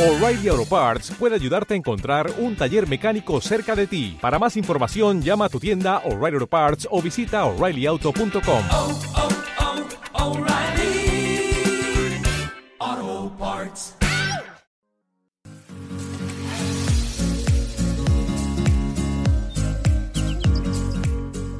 [0.00, 4.16] O'Reilly Auto Parts puede ayudarte a encontrar un taller mecánico cerca de ti.
[4.18, 8.64] Para más información, llama a tu tienda O'Reilly Auto Parts o visita oreillyauto.com.
[8.72, 9.00] oh,
[12.88, 13.94] oh, Parts.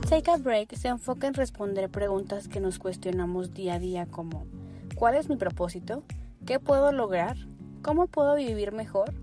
[0.09, 4.47] Take a Break se enfoca en responder preguntas que nos cuestionamos día a día como
[4.95, 6.05] ¿cuál es mi propósito?
[6.47, 7.37] ¿Qué puedo lograr?
[7.83, 9.15] ¿Cómo puedo vivir mejor?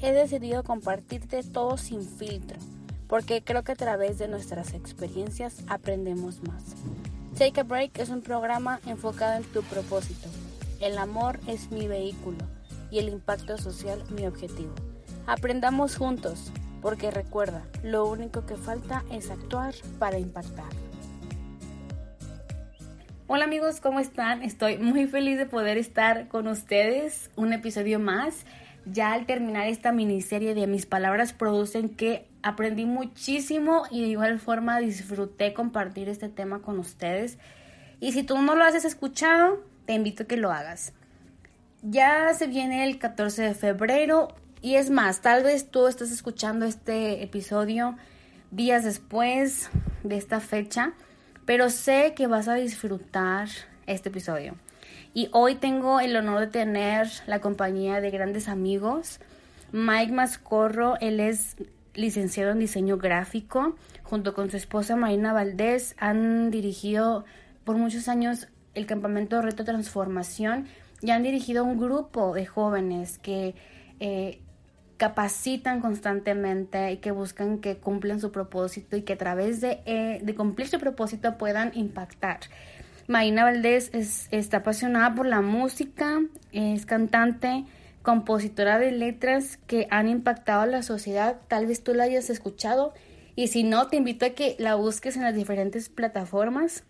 [0.00, 2.56] He decidido compartirte todo sin filtro,
[3.08, 6.76] porque creo que a través de nuestras experiencias aprendemos más.
[7.36, 10.28] Take a Break es un programa enfocado en tu propósito.
[10.80, 12.38] El amor es mi vehículo
[12.92, 14.72] y el impacto social mi objetivo.
[15.26, 20.70] Aprendamos juntos, porque recuerda, lo único que falta es actuar para impactar.
[23.28, 24.44] Hola amigos, ¿cómo están?
[24.44, 28.46] Estoy muy feliz de poder estar con ustedes un episodio más.
[28.84, 34.38] Ya al terminar esta miniserie de Mis Palabras Producen que aprendí muchísimo y de igual
[34.38, 37.36] forma disfruté compartir este tema con ustedes.
[37.98, 40.92] Y si tú no lo has escuchado, te invito a que lo hagas.
[41.82, 44.28] Ya se viene el 14 de febrero
[44.62, 47.96] y es más, tal vez tú estás escuchando este episodio
[48.52, 49.68] días después
[50.04, 50.94] de esta fecha
[51.46, 53.48] pero sé que vas a disfrutar
[53.86, 54.56] este episodio.
[55.14, 59.20] Y hoy tengo el honor de tener la compañía de grandes amigos.
[59.72, 61.56] Mike Mascorro, él es
[61.94, 67.24] licenciado en diseño gráfico, junto con su esposa Marina Valdés, han dirigido
[67.64, 70.66] por muchos años el campamento Reto Transformación
[71.00, 73.54] y han dirigido un grupo de jóvenes que
[74.00, 74.40] eh,
[74.96, 80.20] capacitan constantemente y que buscan que cumplan su propósito y que a través de, eh,
[80.22, 82.40] de cumplir su propósito puedan impactar.
[83.06, 86.20] Marina Valdés es, está apasionada por la música,
[86.52, 87.64] es cantante,
[88.02, 91.36] compositora de letras que han impactado a la sociedad.
[91.48, 92.94] Tal vez tú la hayas escuchado
[93.36, 96.84] y si no, te invito a que la busques en las diferentes plataformas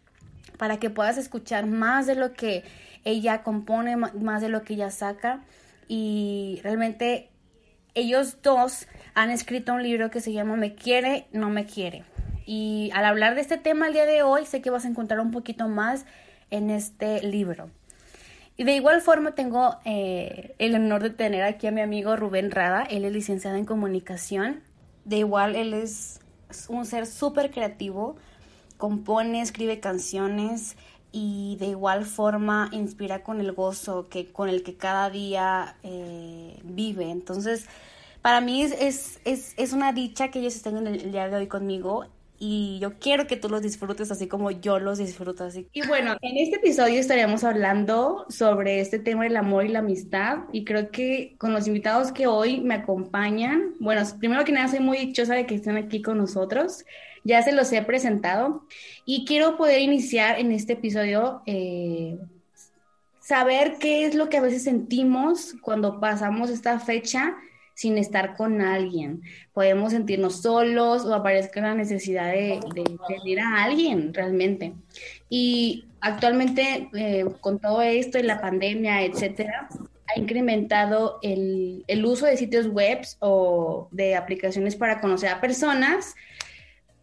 [0.57, 2.65] para que puedas escuchar más de lo que
[3.05, 5.43] ella compone, más de lo que ella saca
[5.89, 7.31] y realmente
[7.97, 12.05] ellos dos han escrito un libro que se llama Me quiere, no me quiere.
[12.45, 15.19] Y al hablar de este tema el día de hoy, sé que vas a encontrar
[15.19, 16.05] un poquito más
[16.51, 17.71] en este libro.
[18.59, 22.51] Y de igual forma tengo eh, el honor de tener aquí a mi amigo Rubén
[22.51, 22.85] Rada.
[22.85, 24.61] Él es licenciado en comunicación.
[25.05, 26.21] De igual, él es
[26.69, 28.17] un ser súper creativo.
[28.77, 30.77] Compone, escribe canciones
[31.19, 36.61] y de igual forma inspira con el gozo que con el que cada día eh,
[36.63, 37.11] vive.
[37.11, 37.65] Entonces,
[38.21, 41.47] para mí es, es, es, una dicha que ellos estén en el día de hoy
[41.47, 42.05] conmigo
[42.39, 45.67] y yo quiero que tú los disfrutes así como yo los disfruto así.
[45.73, 50.41] Y bueno, en este episodio estaríamos hablando sobre este tema del amor y la amistad
[50.53, 54.81] y creo que con los invitados que hoy me acompañan, bueno, primero que nada soy
[54.81, 56.85] muy dichosa de que estén aquí con nosotros
[57.27, 58.65] ya se los he presentado
[59.05, 62.19] y quiero poder iniciar en este episodio eh,
[63.21, 67.35] saber qué es lo que a veces sentimos cuando pasamos esta fecha
[67.75, 69.23] sin estar con alguien.
[69.53, 74.75] Podemos sentirnos solos o aparezca la necesidad de, de a alguien realmente.
[75.29, 79.69] Y actualmente, eh, con todo esto y la pandemia, etcétera,
[80.07, 86.15] ha incrementado el, el uso de sitios web o de aplicaciones para conocer a personas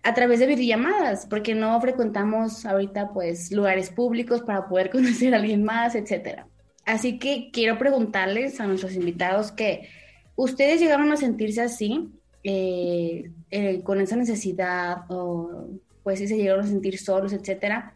[0.04, 5.38] a través de videollamadas, porque no frecuentamos ahorita pues lugares públicos para poder conocer a
[5.38, 6.48] alguien más, etcétera.
[6.86, 9.88] Así que quiero preguntarles a nuestros invitados que
[10.36, 12.12] ustedes llegaron a sentirse así,
[12.44, 15.70] eh, eh, con esa necesidad, o
[16.04, 17.96] pues si se llegaron a sentir solos, etcétera.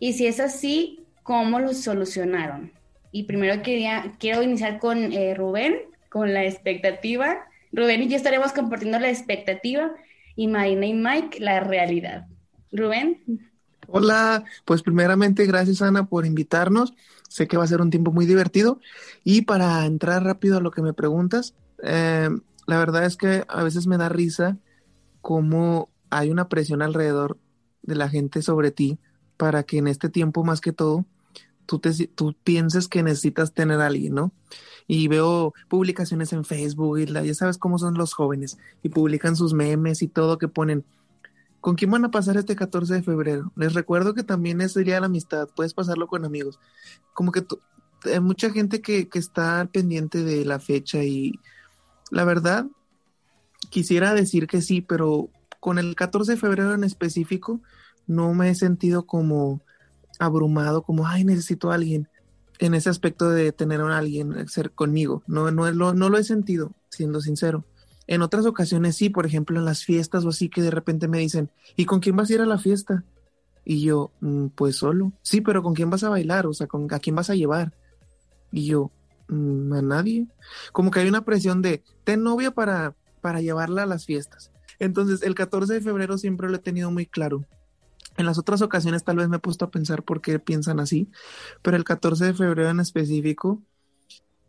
[0.00, 2.72] Y si es así, ¿cómo lo solucionaron?
[3.12, 5.76] Y primero quería, quiero iniciar con eh, Rubén,
[6.08, 7.46] con la expectativa.
[7.72, 9.92] Rubén y yo estaremos compartiendo la expectativa
[10.36, 12.26] y Marina y Mike, la realidad.
[12.72, 13.50] Rubén.
[13.88, 16.94] Hola, pues primeramente gracias Ana por invitarnos.
[17.28, 18.80] Sé que va a ser un tiempo muy divertido
[19.24, 22.30] y para entrar rápido a lo que me preguntas, eh,
[22.66, 24.58] la verdad es que a veces me da risa
[25.20, 27.38] cómo hay una presión alrededor
[27.82, 28.98] de la gente sobre ti
[29.36, 31.04] para que en este tiempo más que todo
[31.66, 34.32] tú, te, tú pienses que necesitas tener a alguien, ¿no?
[34.86, 39.54] Y veo publicaciones en Facebook y ya sabes cómo son los jóvenes y publican sus
[39.54, 40.84] memes y todo que ponen.
[41.60, 43.50] ¿Con quién van a pasar este 14 de febrero?
[43.56, 46.58] Les recuerdo que también es Día de la Amistad, puedes pasarlo con amigos.
[47.14, 47.46] Como que
[48.04, 51.32] hay mucha gente que, que está pendiente de la fecha y
[52.10, 52.66] la verdad,
[53.70, 57.62] quisiera decir que sí, pero con el 14 de febrero en específico,
[58.06, 59.62] no me he sentido como
[60.18, 62.08] abrumado, como, ay, necesito a alguien
[62.58, 65.22] en ese aspecto de tener a alguien ser conmigo.
[65.26, 67.64] No, no, lo, no lo he sentido, siendo sincero.
[68.06, 71.18] En otras ocasiones sí, por ejemplo en las fiestas o así que de repente me
[71.18, 73.04] dicen, ¿y con quién vas a ir a la fiesta?
[73.64, 75.12] Y yo, mm, pues solo.
[75.22, 76.46] Sí, pero ¿con quién vas a bailar?
[76.46, 77.72] O sea, ¿con, ¿a quién vas a llevar?
[78.52, 78.90] Y yo,
[79.28, 80.26] mm, a nadie.
[80.72, 84.50] Como que hay una presión de, ten novia para, para llevarla a las fiestas.
[84.78, 87.46] Entonces, el 14 de febrero siempre lo he tenido muy claro.
[88.16, 91.10] En las otras ocasiones tal vez me he puesto a pensar por qué piensan así,
[91.62, 93.62] pero el 14 de febrero en específico,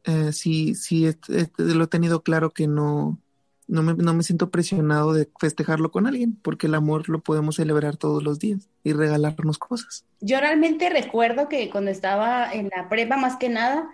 [0.04, 1.10] eh, sí, sí
[1.58, 3.20] lo he tenido claro que no,
[3.68, 7.56] no me, no me siento presionado de festejarlo con alguien, porque el amor lo podemos
[7.56, 10.06] celebrar todos los días y regalarnos cosas.
[10.22, 13.90] Yo realmente recuerdo que cuando estaba en la prepa, más que nada,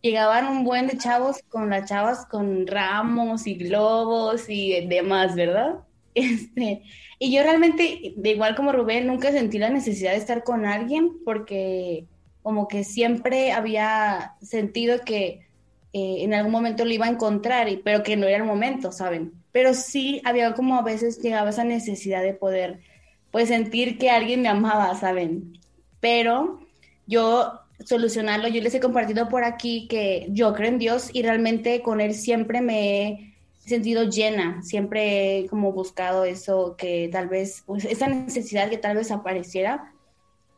[0.00, 5.80] llegaban un buen de chavos con las chavas con ramos y globos y demás, ¿verdad?
[6.14, 6.82] Este,
[7.18, 11.24] y yo realmente, de igual como Rubén, nunca sentí la necesidad de estar con alguien
[11.24, 12.06] porque
[12.42, 15.46] como que siempre había sentido que
[15.92, 19.32] eh, en algún momento lo iba a encontrar, pero que no era el momento, ¿saben?
[19.52, 22.80] Pero sí había como a veces llegaba esa necesidad de poder,
[23.30, 25.58] pues sentir que alguien me amaba, ¿saben?
[26.00, 26.60] Pero
[27.06, 31.82] yo solucionarlo, yo les he compartido por aquí que yo creo en Dios y realmente
[31.82, 33.31] con Él siempre me he
[33.68, 38.96] sentido llena, siempre he como buscado eso que tal vez, pues, esa necesidad que tal
[38.96, 39.92] vez apareciera,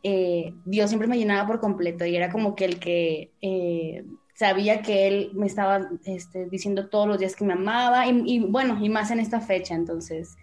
[0.03, 3.31] eh, Dios siempre me llenaba por completo y era como que el que...
[3.41, 4.03] Eh,
[4.35, 8.77] sabía que él me estaba este, diciendo todos los días que me amaba y, bueno,
[8.81, 10.37] y más en esta fecha, entonces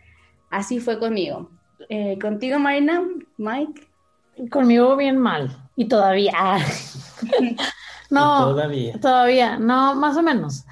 [0.51, 1.51] así fue conmigo.
[1.89, 3.03] Eh, ¿Contigo, Marina?
[3.37, 3.89] Mike?
[4.51, 6.33] Conmigo bien mal y todavía.
[8.11, 8.99] no, todavía.
[8.99, 10.65] Todavía, no, más o menos.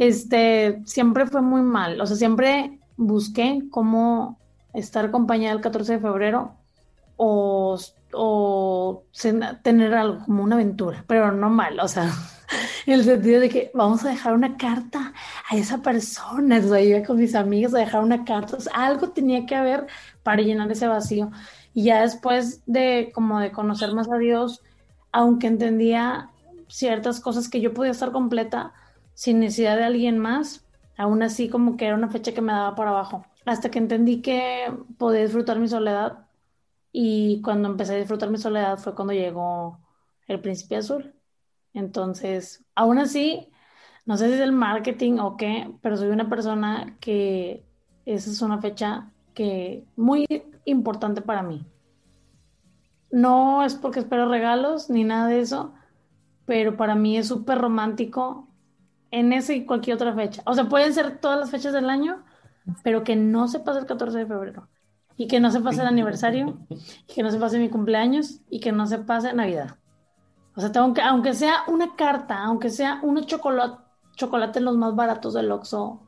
[0.00, 4.38] Este, siempre fue muy mal, o sea, siempre busqué cómo
[4.72, 6.54] estar acompañada el 14 de febrero
[7.18, 7.78] o,
[8.14, 9.04] o
[9.60, 12.10] tener algo como una aventura, pero no mal, o sea,
[12.86, 15.12] en el sentido de que vamos a dejar una carta
[15.50, 19.44] a esa persona, o sea, iba con mis amigos a dejar una carta, algo tenía
[19.44, 19.86] que haber
[20.22, 21.30] para llenar ese vacío.
[21.74, 24.62] Y ya después de como de conocer más a Dios,
[25.12, 26.30] aunque entendía
[26.68, 28.72] ciertas cosas que yo podía estar completa
[29.20, 32.74] sin necesidad de alguien más, aún así como que era una fecha que me daba
[32.74, 33.26] por abajo.
[33.44, 36.26] Hasta que entendí que podía disfrutar mi soledad
[36.90, 39.78] y cuando empecé a disfrutar mi soledad fue cuando llegó
[40.26, 41.14] el príncipe azul.
[41.74, 43.52] Entonces, aún así,
[44.06, 47.62] no sé si es el marketing o qué, pero soy una persona que
[48.06, 50.26] esa es una fecha que muy
[50.64, 51.66] importante para mí.
[53.10, 55.74] No es porque espero regalos ni nada de eso,
[56.46, 58.46] pero para mí es súper romántico
[59.10, 60.42] en ese y cualquier otra fecha.
[60.46, 62.24] O sea, pueden ser todas las fechas del año,
[62.82, 64.68] pero que no se pase el 14 de febrero.
[65.16, 68.60] Y que no se pase el aniversario, y que no se pase mi cumpleaños, y
[68.60, 69.76] que no se pase Navidad.
[70.54, 73.82] O sea, tengo que, aunque sea una carta, aunque sea unos chocolate,
[74.16, 76.00] chocolates los más baratos del Oxxo,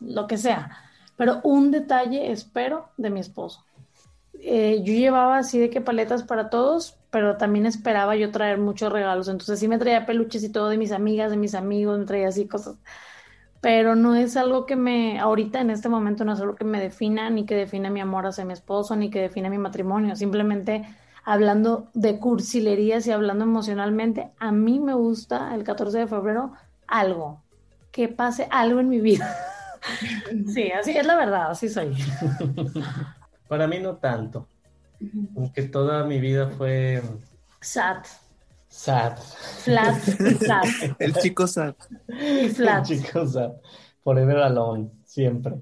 [0.00, 0.70] lo que sea,
[1.16, 3.64] pero un detalle espero de mi esposo.
[4.42, 8.92] Eh, yo llevaba así de que paletas para todos, pero también esperaba yo traer muchos
[8.92, 9.28] regalos.
[9.28, 12.28] Entonces sí me traía peluches y todo de mis amigas, de mis amigos, me traía
[12.28, 12.76] así cosas.
[13.60, 16.80] Pero no es algo que me, ahorita en este momento no es algo que me
[16.80, 20.16] defina, ni que defina mi amor hacia mi esposo, ni que defina mi matrimonio.
[20.16, 20.84] Simplemente
[21.24, 26.52] hablando de cursilerías y hablando emocionalmente, a mí me gusta el 14 de febrero
[26.86, 27.42] algo,
[27.92, 29.36] que pase algo en mi vida.
[30.54, 31.94] sí, así es la verdad, así soy.
[33.50, 34.46] Para mí no tanto,
[35.34, 37.02] porque toda mi vida fue...
[37.60, 38.04] Sad.
[38.68, 39.18] Sad.
[39.18, 40.00] Flat,
[40.46, 40.62] sad.
[41.00, 41.74] El chico sad.
[42.06, 42.88] Y flat.
[42.88, 43.54] El chico sad.
[44.04, 45.56] Forever alone, siempre.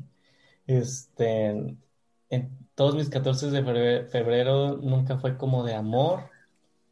[0.67, 1.79] Este,
[2.75, 6.29] todos mis 14 de febrero nunca fue como de amor,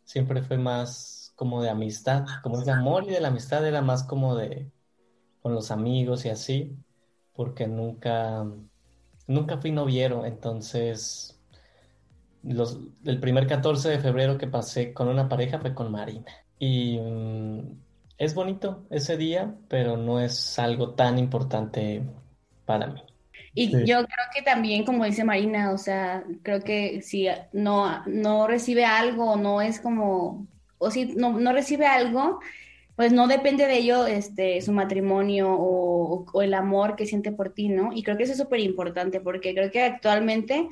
[0.04, 4.02] siempre fue más como de amistad, como de amor y de la amistad era más
[4.02, 4.72] como de
[5.42, 6.74] con los amigos y así,
[7.34, 8.46] porque nunca,
[9.26, 11.38] nunca fui noviero, entonces
[12.42, 16.32] los, el primer 14 de febrero que pasé con una pareja fue con Marina.
[16.58, 17.60] Y mm,
[18.18, 22.02] es bonito ese día, pero no es algo tan importante
[22.64, 23.02] para mí.
[23.54, 28.46] Y yo creo que también, como dice Marina, o sea, creo que si no, no
[28.46, 32.40] recibe algo, no es como, o si no, no recibe algo,
[32.96, 37.68] pues no depende de ello este, su matrimonio o, el amor que siente por ti,
[37.68, 37.92] ¿no?
[37.92, 40.66] Y creo que eso es súper importante porque creo que actualmente,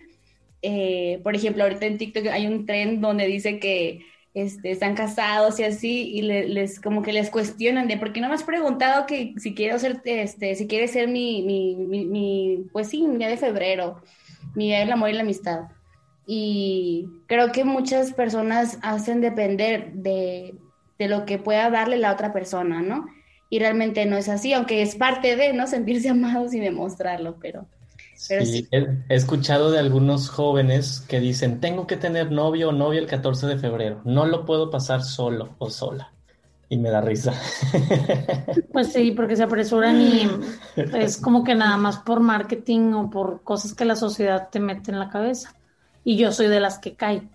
[0.62, 5.60] eh, por ejemplo, ahorita en TikTok hay un tren donde dice que este, están casados
[5.60, 9.06] y así, y les como que les cuestionan de por qué no me has preguntado
[9.06, 13.28] que si quiero ser, este, si quiere ser mi, mi, mi, pues sí, mi día
[13.28, 14.02] de febrero,
[14.54, 15.68] mi día del amor y la amistad.
[16.26, 20.54] Y creo que muchas personas hacen depender de,
[20.98, 23.06] de lo que pueda darle la otra persona, ¿no?
[23.50, 25.66] Y realmente no es así, aunque es parte de, ¿no?
[25.66, 27.68] Sentirse amados y demostrarlo, pero...
[28.26, 28.68] pero Sí, sí.
[28.70, 33.06] He, he escuchado de algunos jóvenes que dicen, tengo que tener novio o novia el
[33.06, 36.14] 14 de febrero, no lo puedo pasar solo o sola.
[36.68, 37.34] Y me da risa.
[38.72, 40.28] Pues sí, porque se apresuran y
[40.76, 44.90] es como que nada más por marketing o por cosas que la sociedad te mete
[44.90, 45.54] en la cabeza.
[46.04, 47.28] Y yo soy de las que cae.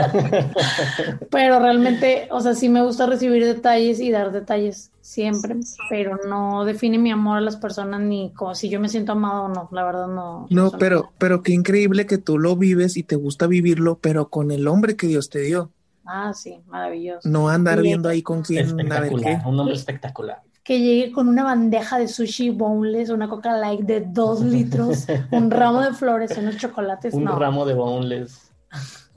[1.30, 5.56] Pero realmente, o sea, sí me gusta recibir detalles y dar detalles siempre,
[5.88, 9.44] pero no define mi amor a las personas ni como si yo me siento amado
[9.44, 10.46] o no, la verdad no.
[10.50, 14.50] No, pero, pero qué increíble que tú lo vives y te gusta vivirlo, pero con
[14.50, 15.70] el hombre que Dios te dio.
[16.06, 17.28] Ah, sí, maravilloso.
[17.28, 17.82] No andar Sí.
[17.82, 18.66] viendo ahí con quién.
[18.66, 20.42] Espectacular, un hombre espectacular.
[20.62, 25.50] Que llegue con una bandeja de sushi boneless, una coca light de dos litros, un
[25.50, 27.36] ramo de flores, unos chocolates, Un no.
[27.38, 28.52] ramo de boneless.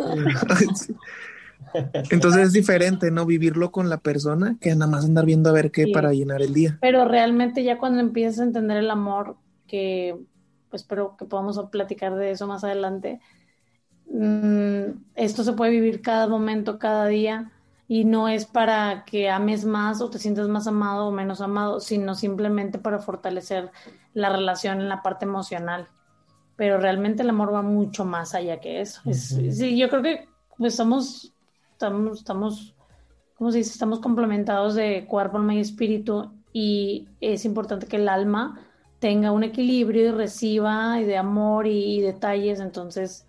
[2.11, 3.25] Entonces es diferente, ¿no?
[3.25, 5.91] Vivirlo con la persona que nada más andar viendo a ver qué Sí.
[5.91, 6.77] para llenar el día.
[6.81, 10.17] Pero realmente ya cuando empiezas a entender el amor, que
[10.69, 13.19] pues, espero que podamos platicar de eso más adelante,
[14.11, 14.83] mm,
[15.15, 17.51] esto se puede vivir cada momento, cada día,
[17.87, 21.79] y no es para que ames más o te sientas más amado o menos amado,
[21.79, 23.71] sino simplemente para fortalecer
[24.13, 25.87] la relación en la parte emocional.
[26.55, 29.01] Pero realmente el amor va mucho más allá que eso.
[29.05, 31.33] Es- sí, yo creo que pues, estamos,
[31.71, 32.75] estamos, estamos
[33.35, 33.71] ¿cómo se dice?
[33.71, 38.59] Estamos complementados de cuerpo, alma y espíritu y es importante que el alma
[38.99, 42.59] tenga un equilibrio y reciba y de amor y, y detalles.
[42.59, 43.25] Entonces,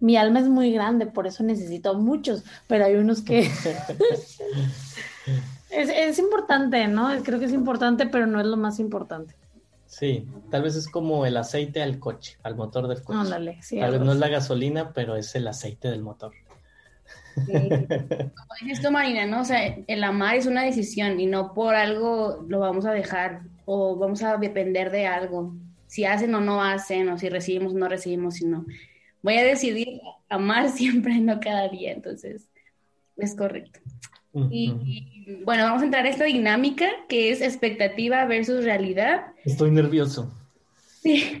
[0.00, 3.40] mi alma es muy grande, por eso necesito muchos, pero hay unos que...
[5.70, 7.10] es, es importante, ¿no?
[7.22, 9.34] Creo que es importante, pero no es lo más importante.
[9.86, 13.20] Sí, tal vez es como el aceite al coche, al motor del coche.
[13.20, 13.78] Ándale, sí.
[13.78, 16.32] Tal vez no es la gasolina, pero es el aceite del motor.
[17.46, 17.52] Sí.
[17.52, 19.42] Como dices tú, Marina, ¿no?
[19.42, 23.42] O sea, el amar es una decisión y no por algo lo vamos a dejar
[23.64, 25.54] o vamos a depender de algo.
[25.86, 28.66] Si hacen o no hacen, o si recibimos o no recibimos, sino
[29.22, 31.92] voy a decidir amar siempre, no cada día.
[31.92, 32.48] Entonces,
[33.16, 33.80] es correcto.
[34.50, 34.82] Y, Ujú.
[34.84, 39.26] y, bueno, vamos a entrar a esta dinámica que es expectativa versus realidad.
[39.44, 40.32] Estoy nervioso.
[41.02, 41.38] Sí.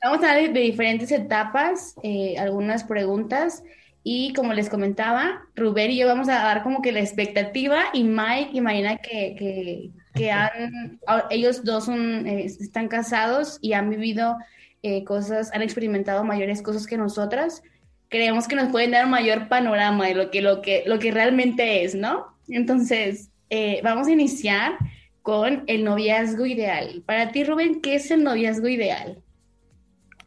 [0.00, 3.64] Vamos a hablar de, diferentes etapas, eh, algunas preguntas
[4.04, 8.04] y como les comentaba, Rubén y yo vamos a dar como que la expectativa y
[8.04, 11.00] Mike y Marina que, que, que han,
[11.30, 14.36] ellos dos son, eh, están casados y han vivido
[14.82, 17.62] eh, cosas, han experimentado mayores cosas que nosotras.
[18.08, 21.10] Creemos que nos pueden dar un mayor panorama de lo que, lo que, lo que
[21.10, 22.26] realmente es, ¿no?
[22.48, 24.78] Entonces, eh, vamos a iniciar
[25.22, 27.02] con el noviazgo ideal.
[27.04, 29.22] Para ti, Rubén, ¿qué es el noviazgo ideal?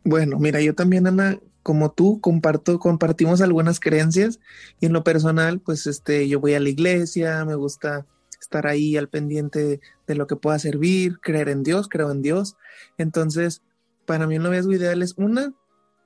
[0.03, 4.39] Bueno, mira, yo también, Ana, como tú, comparto, compartimos algunas creencias
[4.79, 8.05] y en lo personal, pues este, yo voy a la iglesia, me gusta
[8.39, 12.57] estar ahí al pendiente de, lo que pueda servir, creer en Dios, creo en Dios.
[12.97, 13.61] Entonces,
[14.05, 15.53] para mí el noviazgo ideal es una,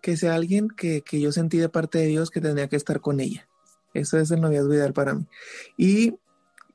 [0.05, 3.01] que sea alguien que, que yo sentí de parte de Dios que tendría que estar
[3.01, 3.49] con ella.
[3.95, 5.25] Eso es el noviazgo ideal para mí.
[5.79, 6.13] Y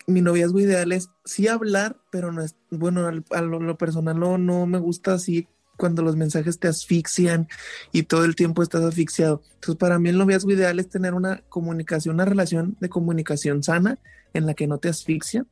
[0.09, 4.19] mi noviazgo ideal es sí hablar, pero no es, bueno, al- a lo, lo personal
[4.19, 5.47] no, no me gusta así
[5.77, 7.47] cuando los mensajes te asfixian
[7.93, 9.43] y todo el tiempo estás asfixiado.
[9.55, 14.01] Entonces, para mí el noviazgo ideal es tener una comunicación, una relación de comunicación sana
[14.35, 15.47] en la que no te asfixia,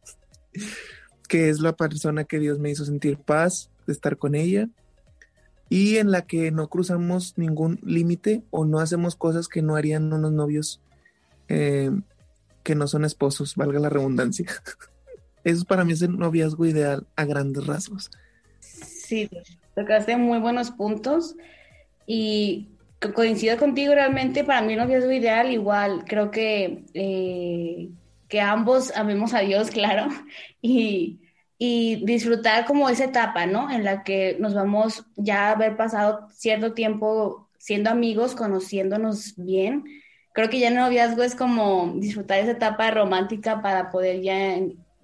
[1.29, 4.69] que es la persona que Dios me hizo sentir paz de estar con ella
[5.69, 10.13] y en la que no cruzamos ningún límite o no hacemos cosas que no harían
[10.13, 10.81] unos novios
[11.49, 11.91] eh,
[12.63, 14.47] que no son esposos, valga la redundancia.
[15.45, 18.11] Eso para mí es el noviazgo ideal a grandes rasgos.
[18.61, 19.29] Sí,
[19.75, 21.37] tocaste muy buenos puntos
[22.07, 22.69] y
[23.01, 27.91] co- coincido contigo realmente, para mí el noviazgo ideal igual, creo que, eh,
[28.29, 30.09] que ambos amemos a Dios, claro,
[30.61, 31.21] y,
[31.59, 33.71] y disfrutar como esa etapa, ¿no?
[33.71, 39.85] En la que nos vamos ya a haber pasado cierto tiempo siendo amigos, conociéndonos bien.
[40.33, 44.61] Creo que ya el noviazgo es como disfrutar esa etapa romántica para poder ya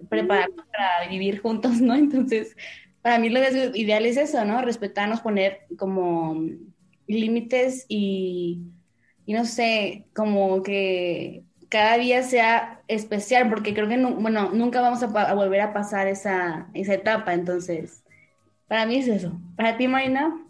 [0.09, 1.93] prepararnos para vivir juntos, ¿no?
[1.95, 2.55] Entonces,
[3.01, 3.39] para mí lo
[3.75, 4.61] ideal es eso, ¿no?
[4.61, 6.41] Respetarnos, poner como
[7.07, 8.61] límites y,
[9.25, 11.43] y no sé, como que
[11.75, 16.69] cada día sea especial, porque creo que, bueno, nunca vamos a, volver a pasar esa,
[16.73, 18.01] esa etapa, entonces,
[18.69, 19.33] para mí es eso.
[19.57, 20.41] Para ti, Marina,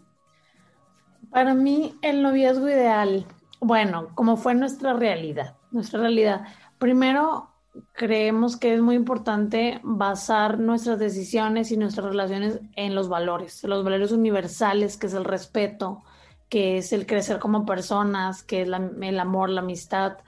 [1.30, 3.26] Para mí, el noviazgo ideal,
[3.58, 6.42] bueno, como fue nuestra realidad, nuestra realidad.
[6.78, 7.50] Primero,
[7.94, 13.82] creemos que es muy importante basar nuestras decisiones y nuestras relaciones en los valores, los
[13.82, 16.04] valores universales, que es el respeto,
[16.48, 20.18] que es el crecer como personas, que es el amor, la amistad.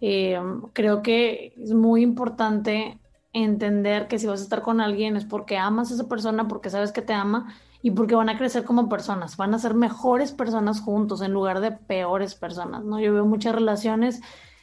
[0.00, 0.40] Eh,
[0.72, 2.98] creo que es muy importante
[3.32, 6.70] entender que si vas a estar con alguien es porque amas a esa persona, porque
[6.70, 10.32] sabes que te ama y porque van a crecer como personas, van a ser mejores
[10.32, 13.00] personas juntos en lugar de peores personas, ¿no?
[13.00, 14.20] Yo veo muchas relaciones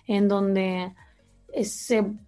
[0.08, 0.94] en donde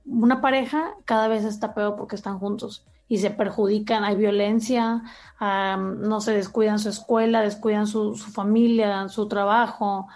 [0.06, 5.04] una pareja cada vez está peor porque están juntos y se perjudican, hay violencia,
[5.40, 10.08] no se descuidan su escuela, descuidan su, familia, su trabajo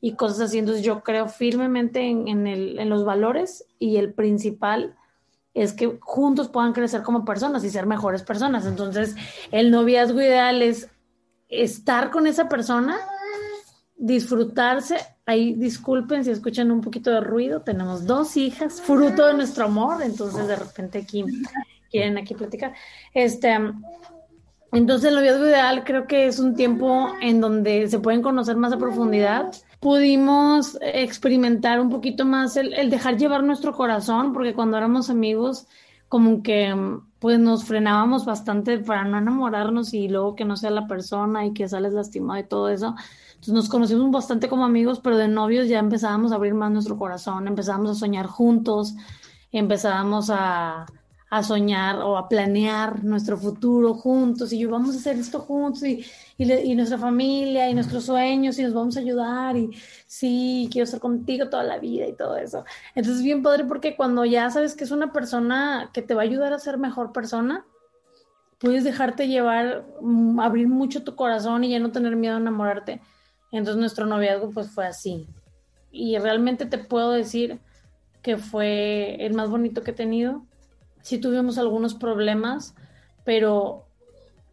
[0.00, 0.58] y cosas así.
[0.58, 4.96] Entonces yo creo firmemente en, en los valores y el principal
[5.54, 8.66] es que juntos puedan crecer como personas y ser mejores personas.
[8.66, 9.16] Entonces
[9.50, 10.88] el noviazgo ideal es
[11.48, 12.96] estar con esa persona,
[13.96, 14.96] disfrutarse.
[15.26, 20.02] Ahí disculpen si escuchan un poquito de ruido, tenemos dos hijas, fruto de nuestro amor,
[20.02, 21.24] entonces de repente aquí
[21.90, 22.72] quieren aquí platicar.
[23.12, 23.56] Este,
[24.72, 28.72] entonces el noviazgo ideal creo que es un tiempo en donde se pueden conocer más
[28.72, 29.52] a profundidad.
[29.80, 35.66] Pudimos experimentar un poquito más el, dejar llevar nuestro corazón, porque cuando éramos amigos,
[36.08, 36.74] como que
[37.18, 41.52] pues nos frenábamos bastante para no enamorarnos y luego que no sea la persona y
[41.54, 42.94] que sales lastimado y todo eso.
[43.30, 46.98] Entonces nos conocimos bastante como amigos, pero de novios ya empezábamos a abrir más nuestro
[46.98, 48.94] corazón, empezábamos a soñar juntos,
[49.50, 50.86] empezábamos a,
[51.30, 55.84] a soñar o a planear nuestro futuro juntos y yo vamos a hacer esto juntos
[55.84, 56.04] y,
[56.36, 59.70] y, nuestra familia y nuestros sueños y nos vamos a ayudar y
[60.06, 62.64] sí, quiero estar contigo toda la vida y todo eso.
[62.96, 66.24] Entonces, bien padre porque cuando ya sabes que es una persona que te va a
[66.24, 67.64] ayudar a ser mejor persona,
[68.58, 73.00] puedes dejarte llevar, mm, abrir mucho tu corazón y ya no tener miedo a enamorarte.
[73.52, 75.28] Entonces, nuestro noviazgo pues fue así.
[75.92, 77.60] Y realmente te puedo decir
[78.20, 80.44] que fue el más bonito que he tenido
[81.02, 82.74] sí tuvimos algunos problemas,
[83.24, 83.84] pero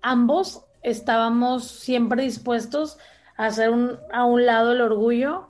[0.01, 2.97] ambos estábamos siempre dispuestos
[3.35, 5.47] a hacer un, a un lado el orgullo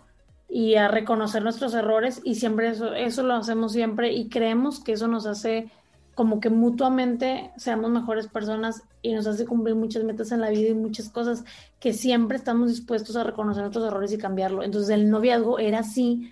[0.50, 4.94] y a reconocer nuestros errores y siempre eso, eso lo hacemos siempre y creemos que
[4.94, 5.70] eso nos hace
[6.16, 10.70] como que mutuamente seamos mejores personas y nos hace cumplir muchas metas en la vida
[10.70, 11.44] y muchas cosas
[11.80, 14.64] que siempre estamos dispuestos a reconocer nuestros errores y cambiarlo.
[14.64, 16.32] Entonces el noviazgo era así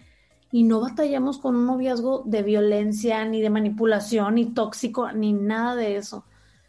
[0.55, 5.75] y no batallamos con un noviazgo de violencia, ni de manipulación, ni tóxico, ni nada
[5.75, 6.23] de eso,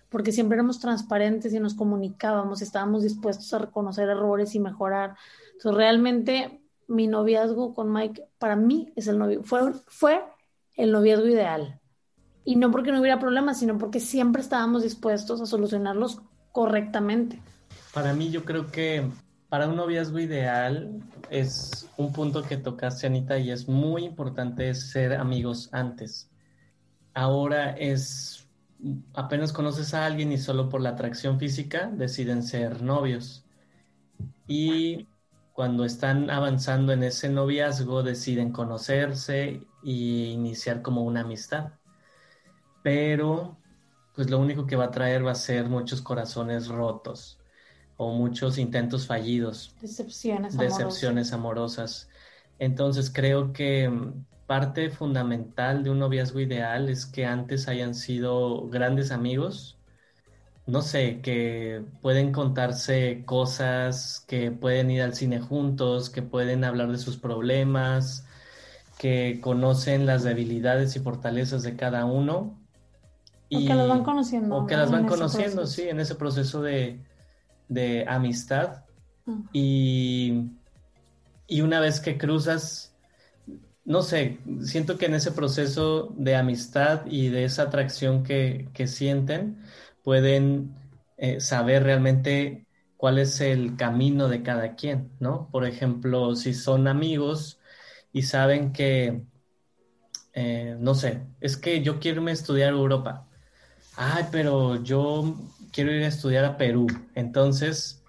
[0.09, 5.15] porque siempre éramos transparentes y nos comunicábamos, estábamos dispuestos a reconocer errores y mejorar.
[5.53, 10.21] Entonces, realmente mi noviazgo con Mike, para mí, es el novio, fue, fue
[10.75, 11.79] el noviazgo ideal.
[12.45, 17.41] Y no porque no hubiera problemas, sino porque siempre estábamos dispuestos a solucionarlos correctamente.
[17.95, 19.09] Para mí, yo creo que
[19.49, 25.15] para un noviazgo ideal es un punto que tocaste, Anita, y es muy importante ser
[25.15, 26.31] amigos antes.
[27.15, 28.49] Ahora es,
[29.15, 33.45] apenas conoces a alguien y solo por la atracción física deciden ser novios.
[34.49, 35.07] Y
[35.53, 41.73] cuando están avanzando en ese noviazgo deciden conocerse e iniciar como una amistad.
[42.83, 43.57] Pero
[44.15, 47.39] pues lo único que va a traer va a ser muchos corazones rotos
[47.97, 49.75] o muchos intentos fallidos.
[49.81, 50.79] Decepciones amorosas.
[50.79, 52.09] Decepciones amorosas.
[52.59, 58.69] Entonces creo que mm, parte fundamental de un noviazgo ideal es que antes hayan sido
[58.69, 59.77] grandes amigos,
[60.67, 66.91] no sé, que pueden contarse cosas, que pueden ir al cine juntos, que pueden hablar
[66.91, 68.27] de sus problemas,
[68.99, 72.59] que conocen las debilidades y fortalezas de cada uno.
[73.53, 74.57] O que las van conociendo.
[74.57, 76.99] O que las van conociendo, sí, en ese proceso de,
[77.69, 78.85] de amistad
[79.53, 80.51] y,
[81.47, 82.95] y una vez que cruzas,
[83.85, 89.63] no sé, siento que en ese proceso de amistad y de esa atracción que, sienten,
[90.03, 90.75] pueden
[91.17, 95.49] eh, saber realmente cuál es el camino de cada quien, ¿no?
[95.51, 97.61] Por ejemplo, si son amigos
[98.13, 99.23] y saben que,
[100.33, 103.27] eh, no sé, es que yo quiero irme a estudiar Europa.
[103.97, 105.37] Ay, pero yo
[105.77, 106.87] quiero ir a estudiar a Perú.
[107.15, 108.03] Entonces,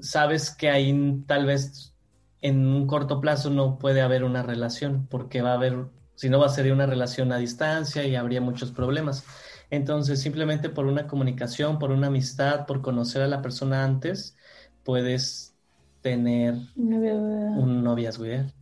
[0.00, 1.92] sabes que ahí tal vez
[2.40, 6.38] en un corto plazo no puede haber una relación, porque va a haber, si no
[6.40, 9.26] va a ser una relación a distancia y habría muchos problemas.
[9.68, 14.34] Entonces, simplemente por una comunicación, por una amistad, por conocer a la persona antes,
[14.82, 15.54] puedes
[16.00, 18.54] tener un noviazgo ideal.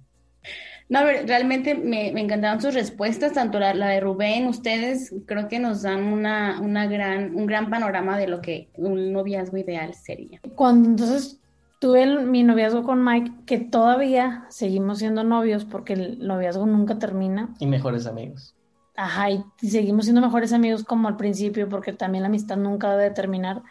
[0.90, 6.02] No, realmente me, encantaron sus respuestas, tanto la, de Rubén, ustedes creo que nos dan
[6.02, 10.40] una, una gran, un gran panorama de lo que un noviazgo ideal sería.
[10.56, 11.40] Cuando entonces
[11.78, 17.54] tuve mi noviazgo con Mike, que todavía seguimos siendo novios porque el noviazgo nunca termina.
[17.60, 18.56] Y mejores amigos.
[18.96, 23.14] Ajá, y seguimos siendo mejores amigos como al principio porque también la amistad nunca debe
[23.14, 23.62] terminar.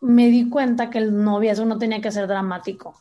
[0.00, 2.94] Me di cuenta que el noviazgo no tenía que ser dramático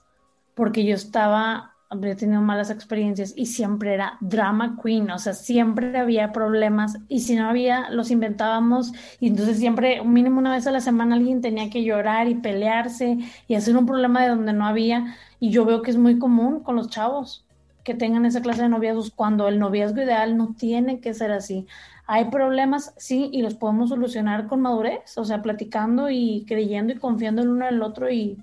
[0.55, 5.97] porque yo estaba había tenido malas experiencias y siempre era drama queen, o sea, siempre
[5.99, 10.71] había problemas y si no había, los inventábamos y entonces siempre, mínimo una vez a
[10.71, 14.65] la semana alguien tenía que llorar y pelearse y hacer un problema de donde no
[14.65, 17.45] había y yo veo que es muy común con los chavos
[17.84, 21.67] que tengan esa clase de noviazgos cuando el noviazgo ideal no tiene que ser así.
[22.08, 26.97] Hay problemas, sí, y los podemos solucionar con madurez, o sea, platicando y creyendo y
[26.97, 28.38] confiando el uno en el otro y,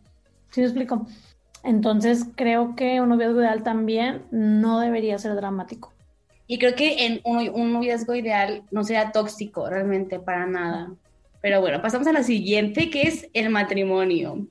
[0.51, 1.07] ¿sí me explico?
[1.69, 5.93] Entonces creo que un noviazgo ideal también no debería ser dramático.
[6.47, 10.91] Y creo que en un, un noviazgo ideal no sería tóxico realmente para nada.
[11.43, 14.47] Pero bueno, pasamos a la siguiente, que es el matrimonio.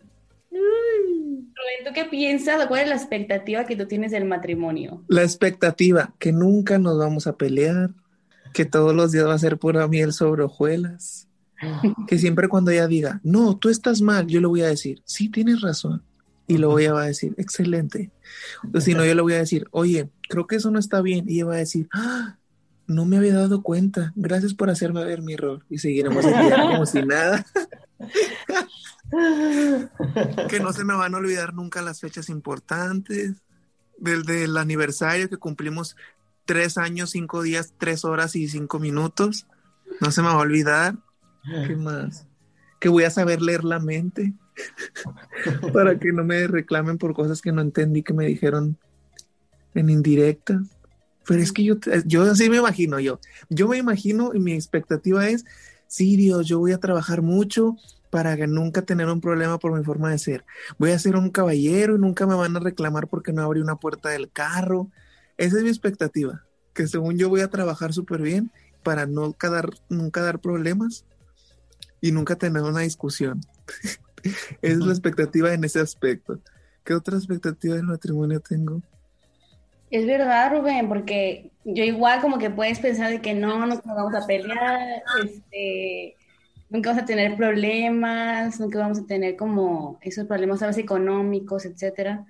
[0.52, 2.68] Rubén, ¿tú qué piensas?
[2.68, 5.04] ¿Cuál es la expectativa que tú tienes del matrimonio?
[5.08, 7.90] La expectativa, que nunca nos vamos a pelear,
[8.54, 11.28] que todos los días va a ser pura miel sobre hojuelas,
[12.08, 15.30] que siempre cuando ella diga, no, tú estás mal, yo le voy a decir, sí,
[15.30, 16.04] tienes razón.
[16.48, 18.10] Y luego ella va a decir, excelente.
[18.74, 21.26] O si no, yo le voy a decir, oye, creo que eso no está bien.
[21.28, 22.38] Y ella va a decir, ah,
[22.88, 24.14] no me había dado cuenta.
[24.16, 25.66] Gracias por hacerme ver mi error.
[25.70, 27.46] Y seguiremos aquí como si nada.
[30.50, 33.34] que no se me van a olvidar nunca las fechas importantes.
[34.00, 35.98] Del, del aniversario que cumplimos
[36.46, 39.48] tres años, cinco días, tres horas y cinco minutos.
[40.00, 40.96] No se me va a olvidar.
[41.68, 42.26] ¿Qué más?
[42.80, 44.34] Que voy a saber leer la mente.
[45.74, 48.78] para que no me reclamen por cosas que no entendí que me dijeron
[49.74, 50.62] en indirecta.
[51.26, 53.20] Pero es que yo, yo así me imagino yo.
[53.50, 55.46] Yo me imagino y mi expectativa es,
[55.88, 57.76] sí, Dios, yo voy a trabajar mucho
[58.10, 60.46] para nunca tener un problema por mi forma de ser.
[60.78, 63.76] Voy a ser un caballero y nunca me van a reclamar porque no abrí una
[63.76, 64.90] puerta del carro.
[65.38, 66.44] Esa es mi expectativa,
[66.74, 68.52] que según yo voy a trabajar súper bien
[68.84, 71.06] para no dar, nunca dar problemas
[72.00, 73.42] y nunca tener una discusión.
[74.62, 76.40] es la expectativa en ese aspecto.
[76.84, 78.82] ¿Qué otra expectativa del matrimonio tengo?
[79.90, 83.84] Es verdad, Rubén, porque yo igual como que puedes pensar de que no, no nos
[83.84, 86.16] vamos a pelear, este,
[86.70, 91.66] nunca vamos a tener problemas, nunca vamos a tener como esos problemas a veces económicos,
[91.66, 92.26] etcétera.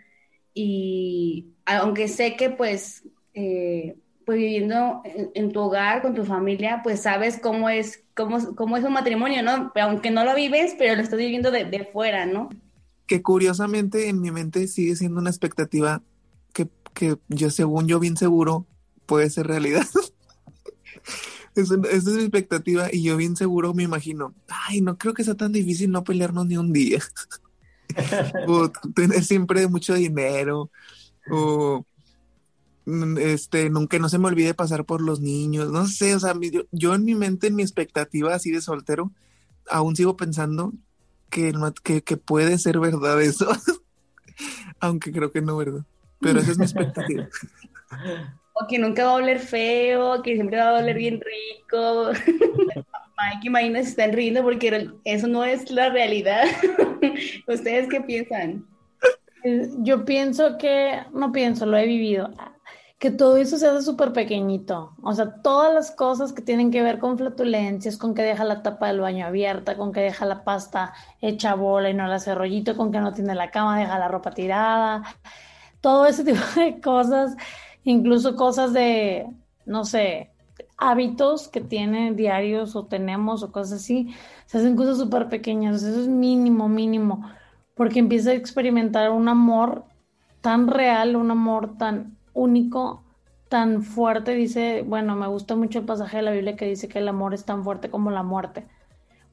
[0.54, 3.96] Y aunque sé que pues, eh,
[4.28, 8.76] pues viviendo en, en, tu hogar, con tu familia, pues sabes cómo es, cómo, cómo
[8.76, 9.72] es un matrimonio, ¿no?
[9.82, 12.50] Aunque no lo vives, pero lo estás viviendo de, de fuera, ¿no?
[13.06, 16.02] Que curiosamente en mi mente sigue siendo una expectativa
[16.52, 18.68] que, que yo, según yo, bien seguro,
[19.06, 19.88] puede ser realidad.
[21.56, 24.36] esa, es mi expectativa y yo bien seguro me imagino,
[24.68, 27.00] ay, no creo que sea tan difícil no pelearnos ni un día.
[28.50, 30.70] o tener siempre mucho dinero,
[31.32, 31.86] o
[33.20, 36.50] este, nunca no se me olvide pasar por los niños, no sé, o sea, mi,
[36.50, 39.12] yo, yo, en mi mente, en mi expectativa así de soltero,
[39.70, 40.72] aún sigo pensando
[41.30, 43.48] que, no, que, que puede ser verdad eso,
[44.80, 45.84] aunque creo que no, ¿verdad?
[46.20, 47.28] Pero esa es mi expectativa.
[48.60, 52.10] O que nunca va a oler feo, que siempre va a oler bien rico.
[52.26, 56.46] Mike y Marina se están riendo porque eso no es la realidad.
[57.48, 58.66] ¿Ustedes qué piensan?
[59.84, 62.34] Yo pienso que, no pienso, lo he vivido
[63.00, 64.96] que todo eso se hace súper pequeñito.
[65.04, 68.64] O sea, todas las cosas que tienen que ver con flatulencias, con que deja la
[68.64, 72.34] tapa del baño abierta, con que deja la pasta hecha bola y no la hace
[72.34, 75.04] rollito, con que no tiene la cama, deja la ropa tirada,
[75.82, 77.36] todo ese tipo de cosas,
[77.84, 79.28] incluso cosas de,
[79.66, 80.32] no sé,
[80.78, 84.14] hábitos que tienen diarios o tenemos o cosas así,
[84.48, 87.30] se hacen cosas súper pequeñas, eso es mínimo, mínimo,
[87.76, 89.86] porque empieza a experimentar un amor
[90.42, 93.04] tan real, un amor tan único,
[93.50, 97.00] tan fuerte, dice, bueno, me gusta mucho el pasaje de la Biblia que dice que
[97.00, 98.68] el amor es tan fuerte como la muerte,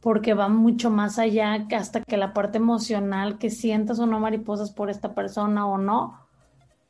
[0.01, 4.21] porque va mucho más allá que hasta que la parte emocional, que sientas o no
[4.21, 6.19] mariposas por esta persona o no,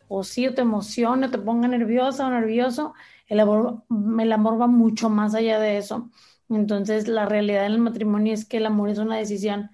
[0.08, 2.94] o si o te emociona, te ponga nerviosa o nervioso,
[3.26, 3.82] el amor,
[4.20, 6.10] el amor va mucho más allá de eso.
[6.50, 9.70] Entonces, la realidad en el matrimonio es que el amor es una decisión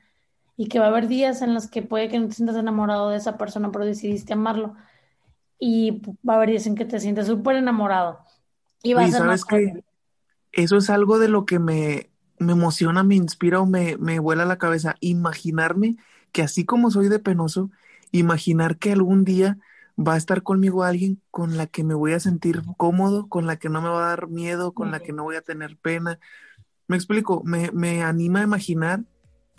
[0.56, 3.10] y que va a haber días en los que puede que no te sientas enamorado
[3.10, 4.76] de esa persona, pero decidiste amarlo
[5.60, 8.18] y va a haber días en que te sientes súper enamorado.
[8.82, 9.84] Y va a ser ¿sabes que
[10.52, 14.46] Eso es algo de lo que me, me emociona, me inspira o me, me vuela
[14.46, 14.96] la cabeza.
[15.00, 15.96] Imaginarme
[16.32, 17.70] que así como soy de penoso,
[18.10, 19.58] imaginar que algún día
[19.98, 23.56] va a estar conmigo alguien con la que me voy a sentir cómodo, con la
[23.56, 26.18] que no me va a dar miedo, con la que no voy a tener pena.
[26.88, 29.04] Me explico, me, me anima a imaginar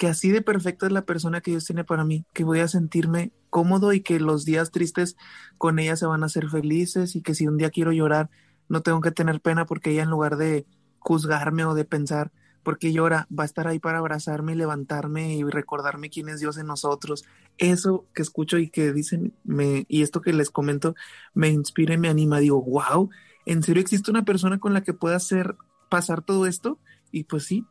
[0.02, 2.68] que así de perfecta es la persona que Dios tiene para mí, que voy a
[2.68, 5.16] sentirme cómodo y que los días tristes
[5.60, 8.32] con ella se van a hacer felices y que si un día quiero llorar,
[8.68, 10.66] no tengo que tener pena porque ella en lugar de
[10.98, 12.32] juzgarme o de pensar,
[12.64, 13.28] ¿Por qué llora?
[13.32, 17.24] Va a estar ahí para abrazarme y levantarme y recordarme quién es Dios en nosotros.
[17.60, 20.96] Eso que escucho y que dicen, me, y esto que les comento,
[21.36, 22.40] me inspira y me anima.
[22.40, 23.12] Digo, wow,
[23.46, 25.56] ¿en serio existe una persona con la que pueda hacer
[25.90, 26.80] pasar todo esto?
[27.12, 27.66] Y pues sí.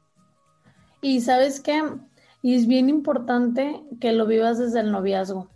[1.03, 1.83] Y sabes qué,
[2.43, 5.49] y es bien importante que lo vivas desde el noviazgo,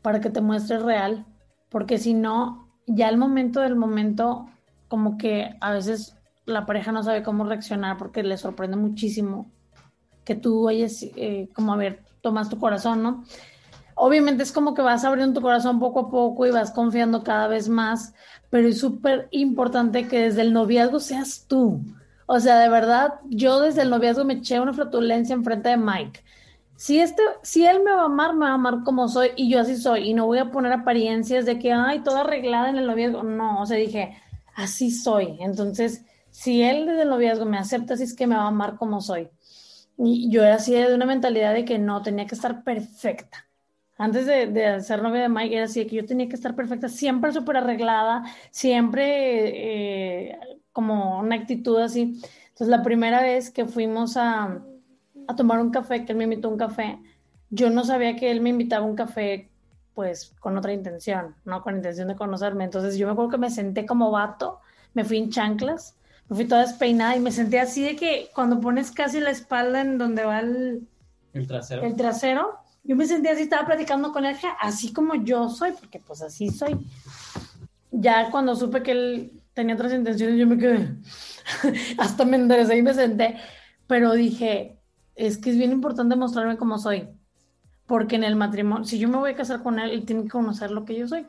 [0.00, 1.26] para que te muestres real,
[1.68, 4.46] porque si no, ya al momento del momento,
[4.88, 9.50] como que a veces la pareja no sabe cómo reaccionar porque le sorprende muchísimo
[10.24, 13.24] que tú hayas, eh, como a ver, tomas tu corazón, ¿no?
[13.94, 17.46] Obviamente es como que vas abriendo tu corazón poco a poco y vas confiando cada
[17.46, 18.14] vez más,
[18.50, 21.82] pero es súper importante que desde el noviazgo seas tú.
[22.26, 26.22] O sea, de verdad, yo desde el noviazgo me eché una flatulencia enfrente de Mike.
[26.76, 29.48] Si, este, si él me va a amar, me va a amar como soy y
[29.50, 30.10] yo así soy.
[30.10, 33.22] Y no voy a poner apariencias de que, ay, toda arreglada en el noviazgo.
[33.22, 34.16] No, o sea, dije,
[34.54, 35.36] así soy.
[35.40, 38.76] Entonces, si él desde el noviazgo me acepta, así es que me va a amar
[38.76, 39.28] como soy.
[39.98, 43.46] Y yo era así de una mentalidad de que no, tenía que estar perfecta.
[43.98, 46.56] Antes de, de ser novia de Mike era así de que yo tenía que estar
[46.56, 50.38] perfecta, siempre súper arreglada, siempre eh,
[50.72, 52.20] como una actitud así.
[52.48, 54.62] Entonces la primera vez que fuimos a,
[55.28, 56.98] a tomar un café, que él me invitó a un café,
[57.50, 59.50] yo no sabía que él me invitaba a un café
[59.94, 62.64] pues con otra intención, no con intención de conocerme.
[62.64, 64.60] Entonces yo me acuerdo que me senté como vato,
[64.94, 65.96] me fui en chanclas
[66.32, 69.82] me fui toda despeinada y me senté así de que cuando pones casi la espalda
[69.82, 70.88] en donde va el,
[71.34, 71.82] El trasero.
[71.82, 76.00] el trasero, yo me sentía así, estaba platicando con él, así como yo soy, porque
[76.00, 76.78] pues así soy.
[77.90, 80.96] Ya cuando supe que él tenía otras intenciones, yo me quedé,
[81.98, 83.36] hasta me enderecé y me senté,
[83.86, 84.78] pero dije,
[85.14, 87.08] es que es bien importante mostrarme como soy,
[87.86, 90.30] porque en el matrimonio, si yo me voy a casar con él, él tiene que
[90.30, 91.26] conocer lo que yo soy.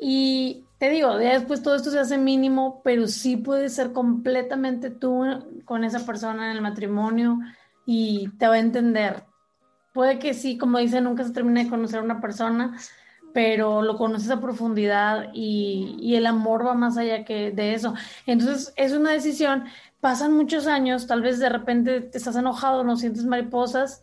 [0.00, 4.90] Y te digo, ya después todo esto se hace mínimo, pero sí puedes ser completamente
[4.90, 5.24] tú
[5.64, 7.38] con esa persona en el matrimonio
[7.86, 9.24] y te va a entender.
[9.92, 12.76] Puede que sí, como dice, nunca se termina de conocer a una persona,
[13.32, 17.94] pero lo conoces a profundidad y, el amor va más allá que de eso.
[18.26, 19.64] Entonces es una decisión,
[20.00, 24.02] pasan muchos años, tal vez de repente te estás enojado, no sientes mariposas,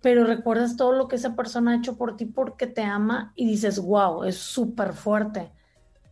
[0.00, 3.46] pero recuerdas todo lo que esa persona ha hecho por ti porque te ama y
[3.46, 5.50] dices, wow, es súper fuerte.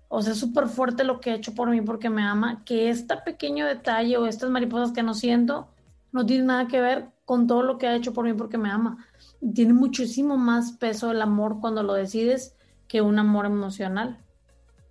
[0.08, 2.90] O sea, es súper fuerte lo que ha hecho por mí porque me ama, que
[2.90, 5.68] este pequeño detalle o estas mariposas que no siento
[6.12, 8.70] no tiene nada que ver con todo lo que ha hecho por mí porque me
[8.70, 9.06] ama.
[9.54, 12.56] Tiene muchísimo más peso el amor cuando lo decides
[12.88, 14.18] que un amor emocional.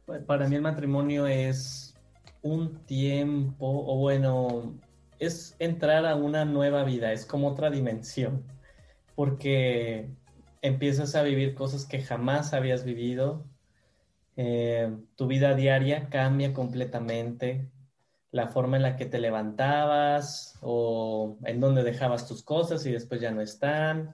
[0.06, 1.96] Pues, Para mí el matrimonio es
[2.42, 4.76] un tiempo, o bueno,
[5.20, 8.44] es entrar a una nueva vida, es como otra dimensión,
[9.16, 10.10] porque
[10.62, 13.46] empiezas a vivir cosas que jamás habías vivido,
[14.38, 17.72] eh, tu vida diaria cambia completamente,
[18.32, 23.22] la forma en la que te levantabas o en donde dejabas tus cosas y después
[23.22, 24.14] ya no están.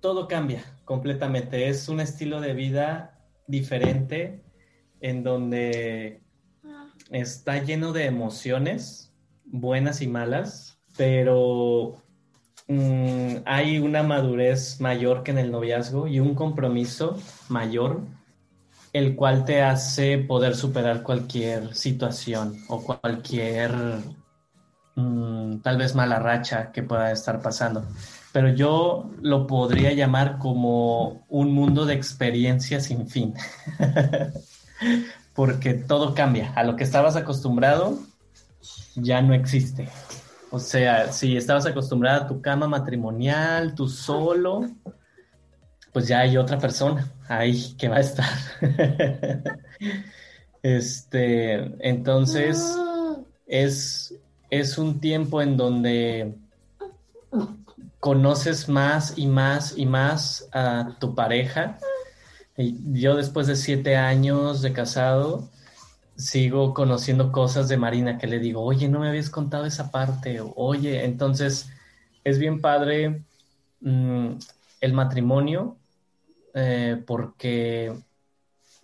[0.00, 1.68] Todo cambia completamente.
[1.68, 4.42] Es un estilo de vida diferente
[5.00, 6.22] en donde
[7.10, 9.12] está lleno de emociones,
[9.44, 12.02] buenas y malas, pero
[12.68, 18.02] mm, hay una madurez mayor que en el noviazgo y un compromiso mayor
[18.92, 23.72] el cual te hace poder superar cualquier situación o cualquier
[24.96, 27.84] mm, tal vez mala racha que pueda estar pasando.
[28.32, 33.34] Pero yo lo podría llamar como un mundo de experiencias sin fin,
[35.34, 36.52] porque todo cambia.
[36.54, 37.98] A lo que estabas acostumbrado
[38.94, 39.88] ya no existe.
[40.50, 44.68] O sea, si estabas acostumbrada a tu cama matrimonial, tú solo,
[45.92, 48.28] pues ya hay otra persona ahí que va a estar.
[50.62, 51.54] este,
[51.88, 52.76] entonces,
[53.46, 54.14] es,
[54.50, 56.34] es un tiempo en donde
[58.00, 61.78] conoces más y más y más a tu pareja.
[62.56, 65.50] Y Yo después de siete años de casado,
[66.16, 70.40] sigo conociendo cosas de Marina que le digo, oye, no me habías contado esa parte,
[70.40, 71.70] o, oye, entonces
[72.24, 73.24] es bien padre
[73.80, 74.32] mm,
[74.80, 75.76] el matrimonio
[76.54, 77.94] eh, porque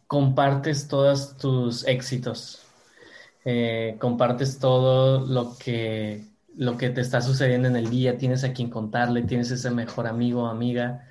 [0.07, 2.63] compartes todos tus éxitos,
[3.45, 6.25] eh, compartes todo lo que,
[6.57, 10.07] lo que te está sucediendo en el día, tienes a quien contarle, tienes ese mejor
[10.07, 11.07] amigo o amiga.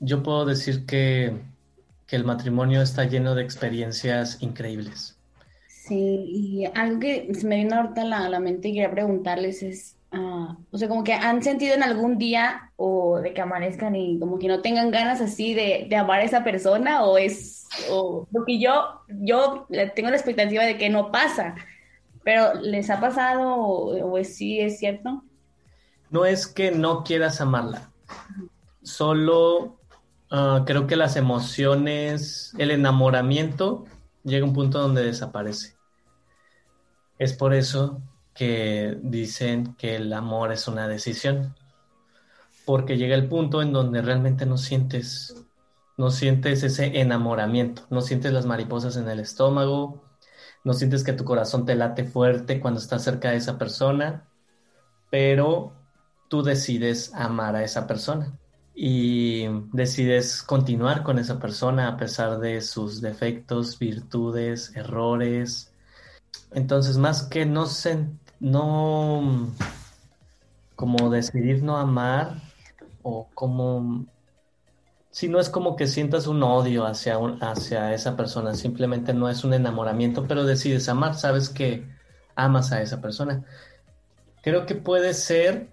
[0.00, 1.36] Yo puedo decir que,
[2.06, 5.16] que el matrimonio está lleno de experiencias increíbles.
[5.68, 9.96] Sí, y algo que se me vino ahorita a la, mente y quería preguntarles es,
[10.12, 14.18] ah, o sea, como que han sentido en algún día o de que amanezcan y
[14.18, 18.26] como que no tengan ganas así de, de amar a esa persona o es, o
[18.32, 21.54] porque yo, yo tengo la expectativa de que no pasa,
[22.24, 25.22] Pero ¿les ha pasado o, o es, sí es cierto?
[26.10, 27.90] No es que no quieras amarla,
[28.82, 29.80] solo
[30.30, 33.84] ah, creo que las emociones, el enamoramiento
[34.22, 35.74] llega a un punto donde desaparece.
[37.18, 38.00] Es por eso
[38.34, 41.54] que dicen que el amor es una decisión,
[42.64, 45.44] porque llega el punto en donde realmente no sientes,
[45.96, 50.02] no sientes ese enamoramiento, no sientes las mariposas en el estómago,
[50.64, 54.24] no sientes que tu corazón te late fuerte cuando estás cerca de esa persona,
[55.10, 55.72] pero
[56.28, 58.32] tú decides amar a esa persona
[58.74, 65.72] y decides continuar con esa persona a pesar de sus defectos, virtudes, errores.
[66.50, 67.66] Entonces, más que no,
[68.40, 69.48] no
[70.74, 72.42] como decidir no amar
[73.02, 74.06] o como
[75.14, 79.44] si no es como que sientas un odio hacia, hacia esa persona, simplemente no es
[79.44, 81.86] un enamoramiento, pero decides amar, sabes que
[82.34, 83.44] amas a esa persona.
[84.42, 85.68] Creo que puede ser,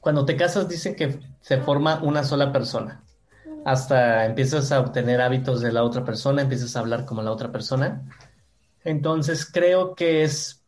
[0.00, 3.04] cuando te casas dicen que se forma una sola persona,
[3.64, 7.52] hasta empiezas a obtener hábitos de la otra persona, empiezas a hablar como la otra
[7.52, 8.02] persona.
[8.82, 10.60] Entonces creo que es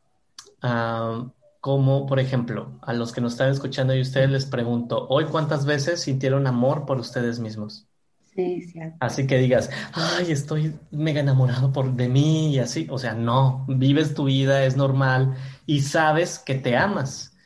[0.63, 1.27] ah,
[1.67, 5.67] como, por ejemplo, a los que nos están escuchando y ustedes les pregunto, ¿hoy cuántas
[5.67, 7.89] veces sintieron amor por ustedes mismos?
[8.21, 8.97] Sí, cierto.
[9.01, 12.87] Así que digas, ay, estoy mega enamorado por, de mí y así.
[12.89, 15.35] O sea, no, vives tu vida, es normal
[15.67, 17.37] y sabes que te amas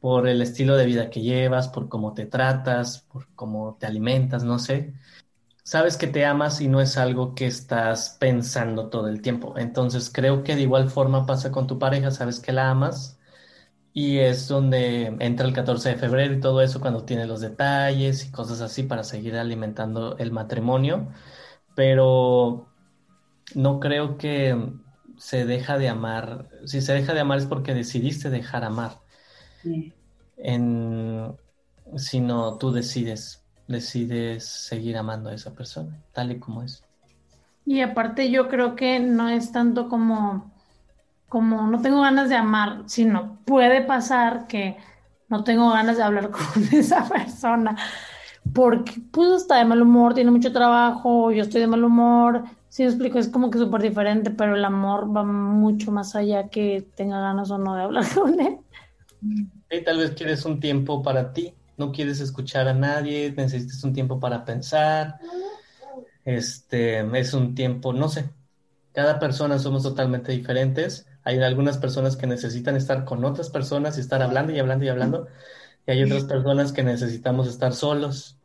[0.00, 4.44] por el estilo de vida que llevas, por cómo te tratas, por cómo te alimentas,
[4.44, 4.94] no sé.
[5.64, 9.54] Sabes que te amas y no es algo que estás pensando todo el tiempo.
[9.58, 13.15] Entonces creo que de igual forma pasa con tu pareja, sabes que la amas
[13.96, 18.26] y es donde entra el 14 de febrero y todo eso cuando tiene los detalles
[18.26, 21.08] y cosas así para seguir alimentando el matrimonio.
[21.74, 22.68] Pero
[23.54, 24.54] no creo que
[25.16, 26.46] se deja de amar.
[26.66, 29.00] Si se deja de amar es porque decidiste dejar amar.
[30.36, 31.34] En,
[31.96, 36.84] sino tú decides, decides seguir amando a esa persona, tal y como es.
[37.64, 40.54] Y aparte yo creo que no es tanto como
[41.36, 44.78] como no tengo ganas de amar, sino puede pasar que
[45.28, 47.76] no tengo ganas de hablar con esa persona.
[48.54, 52.84] Porque pues está de mal humor, tiene mucho trabajo, yo estoy de mal humor, si
[52.84, 56.88] me explico, es como que súper diferente, pero el amor va mucho más allá que
[56.94, 58.56] tenga ganas o no de hablar con él.
[59.84, 64.18] Tal vez quieres un tiempo para ti, no quieres escuchar a nadie, necesitas un tiempo
[64.18, 65.18] para pensar,
[66.24, 68.30] este, es un tiempo, no sé,
[68.94, 74.00] cada persona somos totalmente diferentes hay algunas personas que necesitan estar con otras personas y
[74.00, 75.26] estar hablando y hablando y hablando.
[75.84, 78.38] Y hay otras personas que necesitamos estar solos,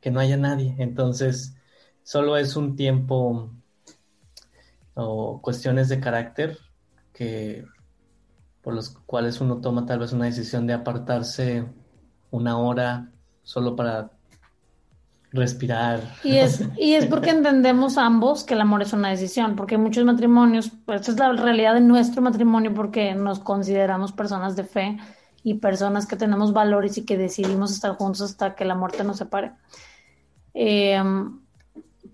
[0.00, 0.74] que no haya nadie.
[0.78, 1.54] Entonces,
[2.02, 3.50] solo es un tiempo
[4.94, 6.56] o cuestiones de carácter
[7.12, 7.66] que
[8.62, 11.66] por los cuales uno toma tal vez una decisión de apartarse
[12.30, 14.10] una hora solo para
[15.32, 16.00] respirar.
[16.22, 20.04] Y es, y es porque entendemos ambos que el amor es una decisión, porque muchos
[20.04, 24.98] matrimonios, pues esta es la realidad de nuestro matrimonio, porque nos consideramos personas de fe
[25.42, 29.16] y personas que tenemos valores y que decidimos estar juntos hasta que la muerte nos
[29.16, 29.52] separe.
[30.54, 31.40] Em,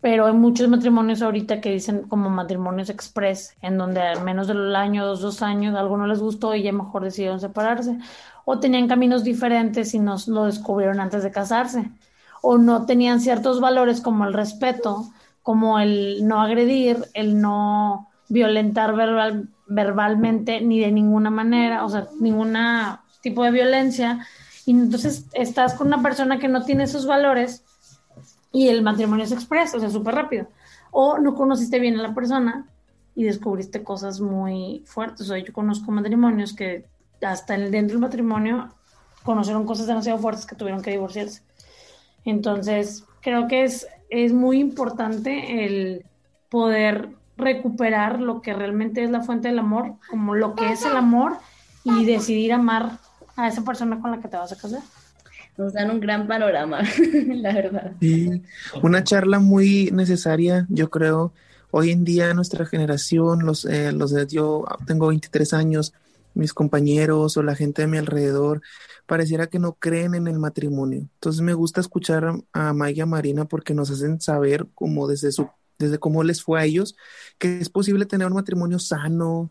[0.01, 4.77] pero hay muchos matrimonios ahorita que dicen como matrimonios express, en donde al menos del
[4.77, 7.99] año, dos, dos años, algo no les gustó y ya mejor decidieron separarse.
[8.45, 11.91] O tenían caminos diferentes y nos lo descubrieron antes de casarse
[12.43, 15.11] o no tenían ciertos valores como el respeto,
[15.43, 22.09] como el no agredir, el no violentar verbal, verbalmente ni de ninguna manera, o sea,
[22.21, 22.57] ningún
[23.23, 24.27] tipo de violencia.
[24.67, 27.65] Y entonces estás con una persona que no tiene esos valores
[28.53, 30.49] y el matrimonio se expresa, o sea, súper rápido.
[30.91, 32.67] O no conociste bien a la persona
[33.15, 35.23] y descubriste cosas muy fuertes.
[35.23, 36.87] O sea, yo conozco matrimonios que
[37.21, 38.69] hasta dentro del matrimonio
[39.25, 41.43] conocieron cosas demasiado fuertes que tuvieron que divorciarse.
[42.29, 46.05] Entonces, creo que es, es muy importante el
[46.51, 50.95] poder recuperar lo que realmente es la fuente del amor, como lo que es el
[50.97, 51.39] amor
[51.85, 52.99] y decidir amar
[53.37, 54.83] a esa persona con la que te vas a casar.
[55.57, 56.81] Nos dan un gran panorama,
[57.29, 57.93] la verdad.
[57.99, 58.43] Sí,
[58.83, 61.33] una charla muy necesaria, yo creo.
[61.71, 65.95] Hoy en día nuestra generación, los, eh, los de, yo tengo 23 años,
[66.35, 68.63] mis compañeros o la gente de mi alrededor,
[69.07, 71.01] pareciera que no creen en el matrimonio.
[71.01, 75.49] Entonces me gusta escuchar a Maya Marina porque nos hacen saber como desde su
[75.79, 76.97] desde cómo les fue a ellos,
[77.39, 79.51] que es posible tener un matrimonio sano,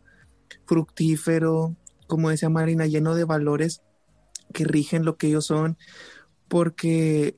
[0.66, 1.76] fructífero,
[2.06, 3.82] como decía Marina, lleno de valores
[4.54, 5.78] que rigen lo que ellos son,
[6.48, 7.38] porque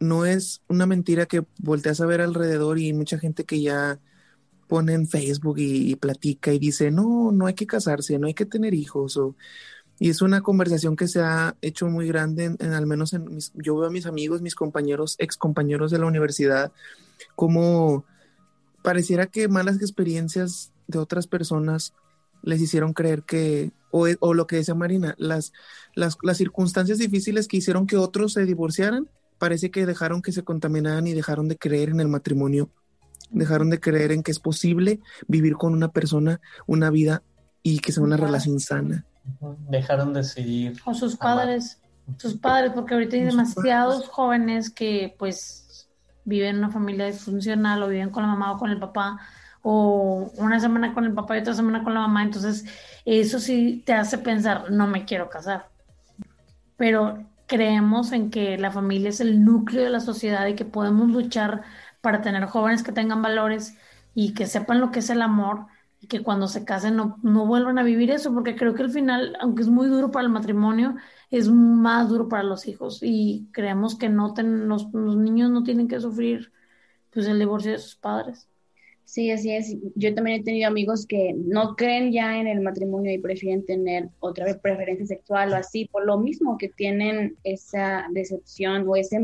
[0.00, 4.00] no es una mentira que volteas a ver alrededor y mucha gente que ya
[4.68, 8.46] pone en Facebook y, platica y dice, no, no hay que casarse, no hay que
[8.46, 9.18] tener hijos
[10.00, 13.52] y es una conversación que se ha hecho muy grande, en, al menos en mis,
[13.54, 16.72] yo veo a mis amigos, mis compañeros, ex compañeros de la universidad,
[17.34, 18.04] como
[18.82, 21.94] pareciera que malas experiencias de otras personas
[22.42, 25.52] les hicieron creer que, o, o lo que decía Marina, las,
[25.94, 29.08] las, las, circunstancias difíciles que hicieron que otros se divorciaran,
[29.38, 32.70] parece que dejaron que se contaminaran y dejaron de creer en el matrimonio,
[33.30, 37.22] dejaron de creer en que es posible vivir con una persona una vida
[37.62, 39.04] y que sea una relación sana.
[39.68, 40.80] Dejaron de seguir.
[40.84, 41.80] O sus padres,
[42.16, 45.88] sus padres, porque ahorita hay demasiados jóvenes que pues
[46.24, 49.18] viven en una familia disfuncional o viven con la mamá o con el papá
[49.62, 52.64] o una semana con el papá y otra semana con la mamá, entonces
[53.04, 55.68] eso sí te hace pensar, no me quiero casar.
[56.76, 61.08] Pero creemos en que la familia es el núcleo de la sociedad y que podemos
[61.08, 61.62] luchar
[62.00, 63.76] para tener jóvenes que tengan valores
[64.14, 65.66] y que sepan lo que es el amor
[66.00, 68.90] y que cuando se casen no, no vuelvan a vivir eso, porque creo que al
[68.90, 70.94] final, aunque es muy duro para el matrimonio,
[71.30, 75.62] es más duro para los hijos y creemos que no ten, los, los niños no
[75.64, 76.52] tienen que sufrir
[77.12, 78.48] pues el divorcio de sus padres.
[79.04, 79.74] Sí, así es.
[79.94, 84.10] Yo también he tenido amigos que no creen ya en el matrimonio y prefieren tener
[84.20, 89.18] otra vez preferencia sexual o así, por lo mismo que tienen esa decepción o ese,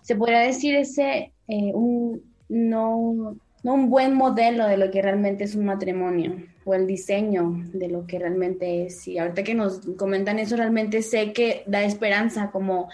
[0.00, 5.44] se podría decir ese, eh, un, no, no un buen modelo de lo que realmente
[5.44, 9.06] es un matrimonio o el diseño de lo que realmente es.
[9.06, 12.88] Y ahorita que nos comentan eso, realmente sé que da esperanza como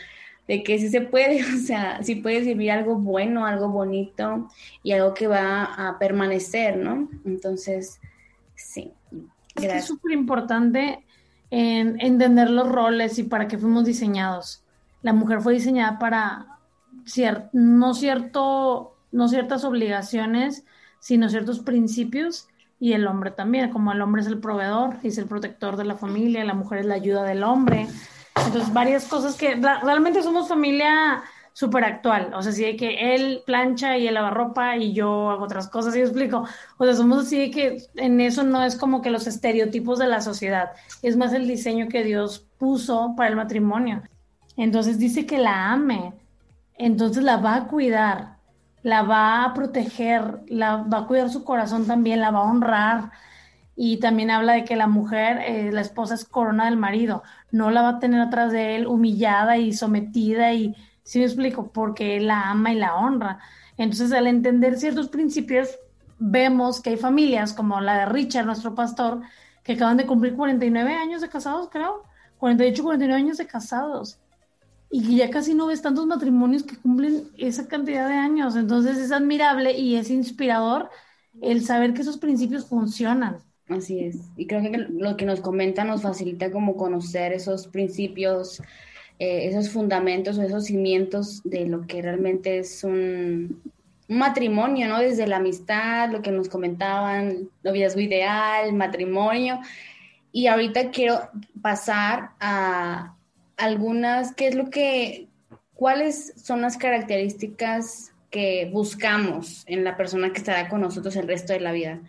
[0.47, 4.49] de que sí se puede, o sea, sí puede servir algo bueno, algo bonito
[4.83, 7.09] y algo que va a permanecer, ¿no?
[7.25, 7.99] Entonces,
[8.55, 8.93] sí.
[9.55, 9.83] Gracias.
[9.83, 11.05] Es súper importante
[11.51, 14.63] en entender los roles y para qué fuimos diseñados.
[15.03, 16.52] La mujer fue diseñada para
[17.53, 20.65] no cierto no ciertas obligaciones,
[20.99, 22.49] sino ciertos principios
[22.81, 25.95] y el hombre también, como el hombre es el proveedor, es el protector de la
[25.95, 27.87] familia, la mujer es la ayuda del hombre.
[28.45, 31.23] Entonces, varias cosas que realmente somos familia
[31.53, 35.31] súper actual, o sea, sí de que él plancha y él lava ropa y yo
[35.31, 36.45] hago otras cosas, y explico,
[36.79, 40.23] o sea, somos así que en eso no es como que los estereotipos de la
[40.23, 40.71] sociedad,
[41.03, 44.03] es más el diseño que Dios puso para el matrimonio.
[44.57, 46.15] Entonces dice que la ame,
[46.77, 48.39] entonces la va a cuidar,
[48.83, 53.11] la va a proteger, la va a cuidar su corazón también, la va a honrar.
[53.75, 57.71] Y también habla de que la mujer, eh, la esposa es corona del marido, no
[57.71, 62.17] la va a tener atrás de él humillada y sometida y, si me explico, porque
[62.17, 63.39] él la ama y la honra.
[63.79, 65.71] Entonces, al entender ciertos principios,
[66.19, 69.23] vemos que hay familias como la de Richard, nuestro pastor,
[69.65, 72.03] que acaban de cumplir 49 años de casados, creo,
[72.39, 74.22] 48, 49 años de casados
[74.95, 78.57] y ya casi no ves tantos matrimonios que cumplen esa cantidad de años.
[78.57, 80.91] Entonces es admirable y es inspirador
[81.41, 83.39] el saber que esos principios funcionan.
[83.69, 84.19] Así es.
[84.37, 88.61] Y creo que lo que nos comenta nos facilita como conocer esos principios,
[89.19, 93.63] eh, esos fundamentos o esos cimientos de lo que realmente es un,
[94.09, 94.99] un matrimonio, ¿no?
[94.99, 99.59] Desde la amistad, lo que nos comentaban, noviazgo ideal, matrimonio.
[100.33, 101.31] Y ahorita quiero
[101.63, 103.17] pasar a,
[103.57, 105.29] algunas, ¿qué es lo que,
[105.75, 111.53] cuáles son las características que buscamos en la persona que estará con nosotros el resto
[111.53, 112.01] de la vida?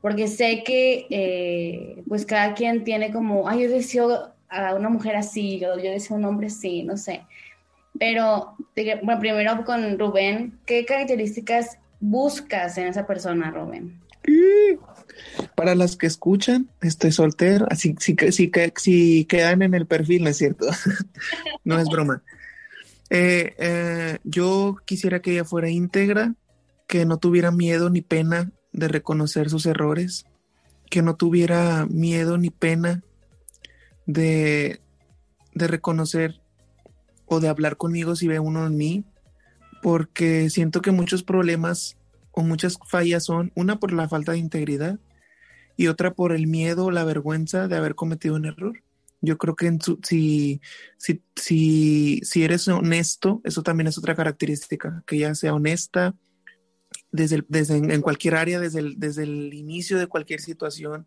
[0.00, 5.16] Porque sé que, eh, pues cada quien tiene como, ay, yo deseo a una mujer
[5.16, 7.22] así, o yo deseo a un hombre así, no sé.
[7.98, 8.56] Pero,
[9.02, 14.00] bueno, primero con Rubén, ¿qué características buscas en esa persona, Rubén?
[15.54, 18.16] Para las que escuchan, estoy soltero, así si,
[18.76, 20.66] si, quedan en el perfil, no es cierto,
[21.64, 22.22] no es broma.
[23.10, 26.34] Eh, eh, yo quisiera que ella fuera íntegra,
[26.86, 30.24] que no tuviera miedo ni pena de reconocer sus errores,
[30.90, 33.02] que no tuviera miedo ni pena
[34.06, 34.80] de,
[35.54, 36.40] de reconocer
[37.26, 39.04] o de hablar conmigo si ve uno en mí,
[39.82, 41.96] porque siento que muchos problemas
[42.32, 44.98] o muchas fallas son, una por la falta de integridad
[45.76, 48.82] y otra por el miedo la vergüenza de haber cometido un error.
[49.20, 50.60] Yo creo que en si,
[50.96, 56.14] si, si, si eres honesto, eso también es otra característica, que ya sea honesta
[57.12, 61.06] desde, desde en, cualquier área, desde el, desde el inicio de cualquier situación.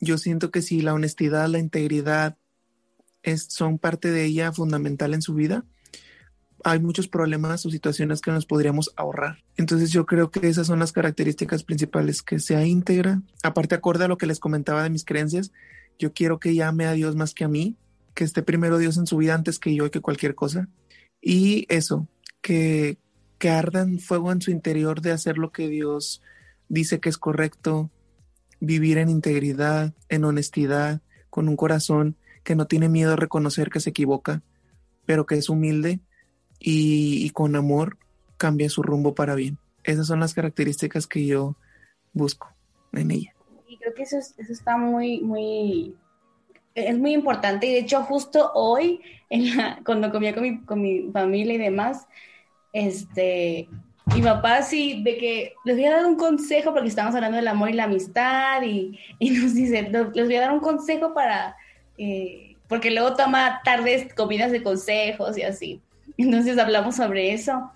[0.00, 2.36] Yo siento que si la honestidad, la integridad
[3.22, 5.64] es, son parte de ella fundamental en su vida,
[6.64, 9.44] hay muchos problemas o situaciones que nos podríamos ahorrar.
[9.56, 13.22] Entonces yo creo que esas son las características principales, que sea íntegra.
[13.42, 15.52] Aparte, acorde a lo que les comentaba de mis creencias,
[15.98, 17.76] yo quiero que llame a Dios más que a mí,
[18.14, 20.68] que esté primero Dios en su vida antes que yo y que cualquier cosa.
[21.20, 22.08] Y eso,
[22.40, 22.98] que,
[23.38, 26.22] que ardan fuego en su interior de hacer lo que Dios
[26.68, 27.90] dice que es correcto
[28.60, 33.80] vivir en integridad, en honestidad, con un corazón que no tiene miedo a reconocer que
[33.80, 34.42] se equivoca,
[35.04, 36.00] pero que es humilde
[36.68, 37.96] y, y con amor
[38.38, 39.56] cambia su rumbo para bien.
[39.84, 41.54] Esas son las características que yo
[42.12, 42.48] busco
[42.92, 43.32] en ella.
[43.68, 45.94] Y creo que eso, es- eso está muy, muy,
[46.74, 47.68] es muy importante.
[47.68, 49.00] Y de hecho, justo hoy,
[49.30, 52.08] en la- cuando comía con mi, con mi familia y demás,
[52.72, 53.68] este,
[54.14, 57.46] mi papá sí, de que les voy a dar un consejo, porque estamos hablando del
[57.48, 61.14] amor y la amistad, y, y nos dice, "No, les voy a dar un consejo
[61.14, 61.56] para,
[61.96, 65.80] eh, porque luego toma tardes comidas de consejos y así.
[66.18, 67.70] Entonces hablamos sobre eso.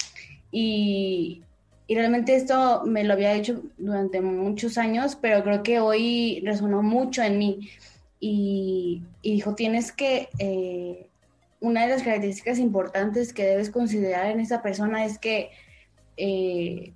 [0.51, 1.43] Y,
[1.87, 6.83] y realmente esto me lo había hecho durante muchos años, pero creo que hoy resonó
[6.83, 7.69] mucho en mí.
[8.21, 11.07] Y, y dijo, tienes que, eh,
[11.61, 15.51] una de las características importantes que debes considerar en esa persona es que,
[16.17, 16.93] eh,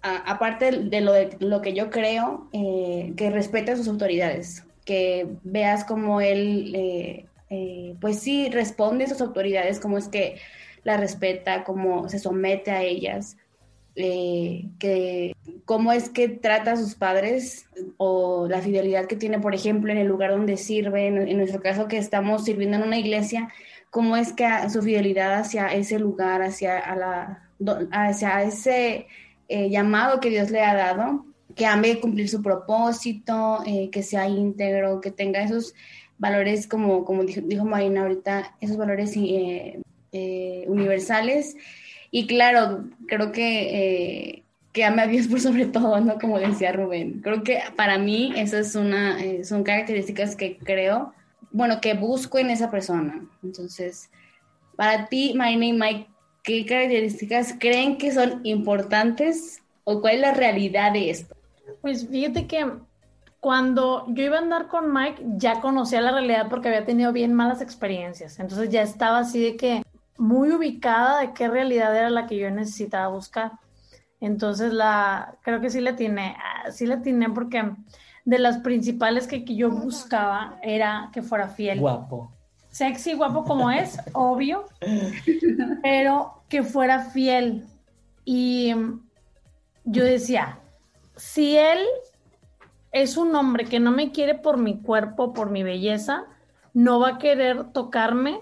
[0.00, 5.26] aparte de lo, de lo que yo creo, eh, que respete a sus autoridades, que
[5.42, 10.36] veas cómo él, eh, pues sí, responde a sus autoridades, cómo es que
[10.84, 13.36] la respeta, cómo se somete a ellas,
[14.00, 15.34] eh,
[15.64, 19.98] cómo es que trata a sus padres o la fidelidad que tiene, por ejemplo, en
[19.98, 23.48] el lugar donde sirve, en, nuestro caso que estamos sirviendo en una iglesia,
[23.90, 27.48] cómo es que su fidelidad hacia ese lugar, hacia, a la,
[27.90, 29.08] hacia ese
[29.48, 31.26] eh, llamado que Dios le ha dado,
[31.56, 35.74] que ame cumplir su propósito, eh, que sea íntegro, que tenga esos
[36.18, 39.80] valores, como, como dijo, dijo Marina ahorita, esos valores eh,
[40.12, 41.56] eh, universales.
[42.10, 44.42] Y claro, creo que, eh,
[44.72, 46.18] que ame a Dios por sobre todo, ¿no?
[46.18, 47.20] Como decía Rubén.
[47.20, 51.12] Creo que para mí esas es eh, son características que creo,
[51.50, 53.26] bueno, que busco en esa persona.
[53.42, 54.10] Entonces,
[54.76, 56.06] para ti, Marina y Mike,
[56.42, 61.36] ¿qué características creen que son importantes o cuál es la realidad de esto?
[61.82, 62.66] Pues fíjate que
[63.40, 67.34] cuando yo iba a andar con Mike, ya conocía la realidad porque había tenido bien
[67.34, 68.38] malas experiencias.
[68.40, 69.82] Entonces ya estaba así de que
[70.16, 73.52] muy ubicada de qué realidad era la que yo necesitaba buscar.
[74.20, 76.36] Entonces la, creo que sí la tiene,
[76.72, 77.62] sí la tiene porque
[78.24, 81.78] de las principales que, yo buscaba era que fuera fiel.
[81.78, 82.32] Guapo.
[82.70, 84.64] Sexy, guapo como es, obvio,
[85.82, 87.64] pero que fuera fiel.
[88.24, 88.74] Y
[89.84, 90.58] yo decía,
[91.16, 91.78] si él
[92.92, 96.26] es un hombre que no me quiere por mi cuerpo, por mi belleza,
[96.74, 98.40] no va a querer tocarme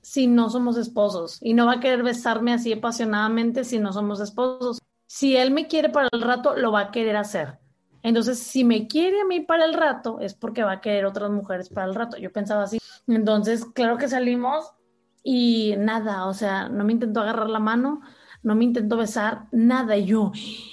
[0.00, 4.20] si no somos esposos y no va a querer besarme así apasionadamente si no somos
[4.20, 4.80] esposos.
[5.06, 7.58] Si él me quiere para el rato, lo va a querer hacer.
[8.02, 11.30] Entonces, si me quiere a mí para el rato, es porque va a querer otras
[11.30, 12.18] mujeres para el rato.
[12.18, 12.78] Yo pensaba así.
[13.06, 14.74] Entonces, claro que salimos
[15.22, 18.02] y nada, o sea, no me intentó agarrar la mano,
[18.42, 19.96] no me intentó besar, nada.
[19.96, 20.32] Yo,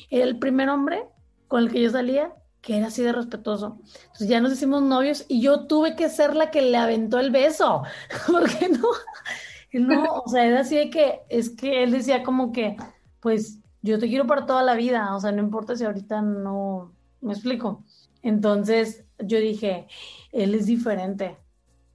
[0.09, 1.05] el primer hombre
[1.47, 3.79] con el que yo salía que era así de respetuoso.
[4.03, 7.31] Entonces ya nos hicimos novios y yo tuve que ser la que le aventó el
[7.31, 7.83] beso,
[8.27, 8.87] porque no,
[9.73, 12.77] no, o sea, era así de que, es que él decía como que,
[13.19, 16.93] pues yo te quiero para toda la vida, o sea, no importa si ahorita no,
[17.21, 17.83] me explico.
[18.21, 19.87] Entonces yo dije,
[20.31, 21.37] él es diferente,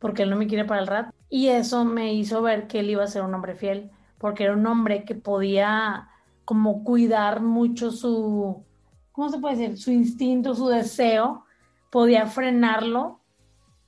[0.00, 1.12] porque él no me quiere para el rat.
[1.28, 4.54] Y eso me hizo ver que él iba a ser un hombre fiel, porque era
[4.54, 6.08] un hombre que podía
[6.44, 8.64] como cuidar mucho su,
[9.16, 9.78] ¿cómo se puede decir?
[9.78, 11.44] Su instinto, su deseo,
[11.90, 13.20] podía frenarlo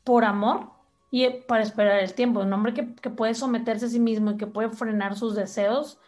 [0.03, 0.71] por amor
[1.11, 2.41] y eh, para esperar el tiempo.
[2.41, 5.99] Un hombre que, que puede someterse a sí mismo y que puede frenar sus deseos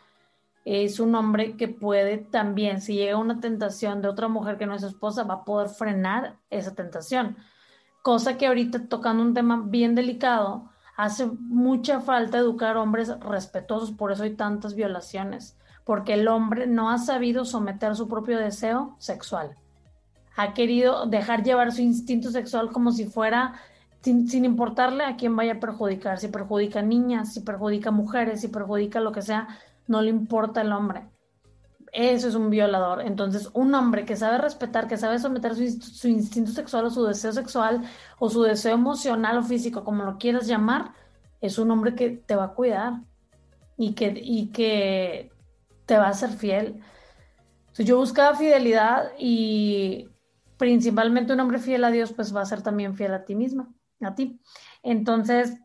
[0.65, 4.75] es un hombre que puede también, si llega una tentación de otra mujer que no
[4.75, 7.37] es esposa, va a poder frenar esa tentación.
[8.03, 14.13] Cosa que ahorita tocando un tema bien delicado, hace mucha falta educar hombres respetuosos, por
[14.13, 19.57] eso hay tantas violaciones, porque el hombre no ha sabido someter su propio deseo sexual.
[20.37, 23.55] Ha querido dejar llevar su instinto sexual como si fuera,
[24.03, 29.01] sin, importarle a quién vaya a perjudicar, si perjudica niñas, si perjudica mujeres, si perjudica
[29.01, 29.49] lo que sea,
[29.87, 31.09] no le importa el hombre.
[31.93, 33.03] Eso es un violador.
[33.03, 37.05] Entonces, un hombre que sabe respetar, que sabe someter su, su instinto sexual o su
[37.05, 37.83] deseo sexual
[38.19, 40.93] o su deseo emocional o físico, como lo quieras llamar,
[41.41, 43.01] es un hombre que te va a cuidar
[43.77, 45.33] y que, y que
[45.91, 46.79] te va a ser fiel.
[47.77, 50.09] Yo buscaba fidelidad y
[50.57, 53.75] principalmente un hombre fiel a Dios, pues va a ser también fiel a ti misma,
[54.01, 54.41] a ti.
[54.85, 55.59] Entonces,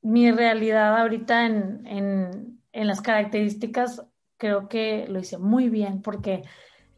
[0.00, 4.04] mi realidad ahorita en, en, en las características,
[4.36, 6.42] creo que lo hice muy bien porque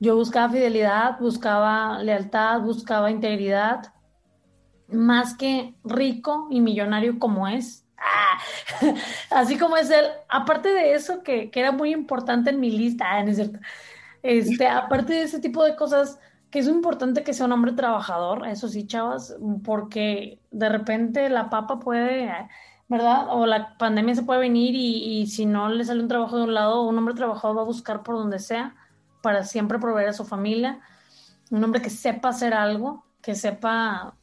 [0.00, 3.92] yo buscaba fidelidad, buscaba lealtad, buscaba integridad,
[4.88, 7.83] más que rico y millonario como es.
[7.98, 8.38] ¡Ah!
[9.30, 10.06] Así como es él.
[10.28, 13.58] Aparte de eso, que, que era muy importante en mi lista, ah, no es cierto.
[14.22, 16.18] Este, aparte de ese tipo de cosas,
[16.50, 21.50] que es importante que sea un hombre trabajador, eso sí, chavas, porque de repente la
[21.50, 22.30] papa puede,
[22.88, 23.26] ¿verdad?
[23.30, 26.44] O la pandemia se puede venir y, y si no le sale un trabajo de
[26.44, 28.74] un lado, un hombre trabajador va a buscar por donde sea
[29.22, 30.80] para siempre proveer a su familia.
[31.50, 34.14] Un hombre que sepa hacer algo, que sepa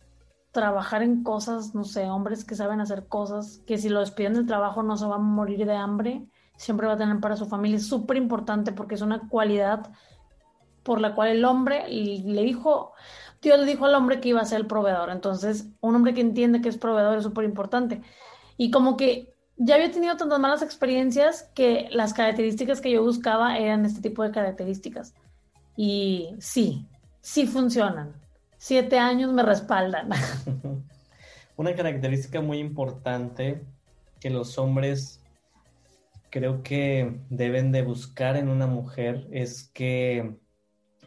[0.51, 4.45] trabajar en cosas, no sé, hombres que saben hacer cosas, que si lo despiden del
[4.45, 6.27] trabajo no se va a morir de hambre,
[6.57, 7.77] siempre va a tener para su familia.
[7.77, 9.91] Es súper importante porque es una cualidad
[10.83, 12.93] por la cual el hombre le dijo,
[13.41, 15.09] Dios le dijo al hombre que iba a ser el proveedor.
[15.09, 18.01] Entonces, un hombre que entiende que es proveedor es súper importante.
[18.57, 23.57] Y como que ya había tenido tantas malas experiencias que las características que yo buscaba
[23.57, 25.13] eran este tipo de características.
[25.75, 26.87] Y sí,
[27.21, 28.13] sí funcionan.
[28.63, 30.11] Siete años me respaldan.
[31.57, 33.65] Una característica muy importante
[34.19, 35.19] que los hombres
[36.29, 40.37] creo que deben de buscar en una mujer es que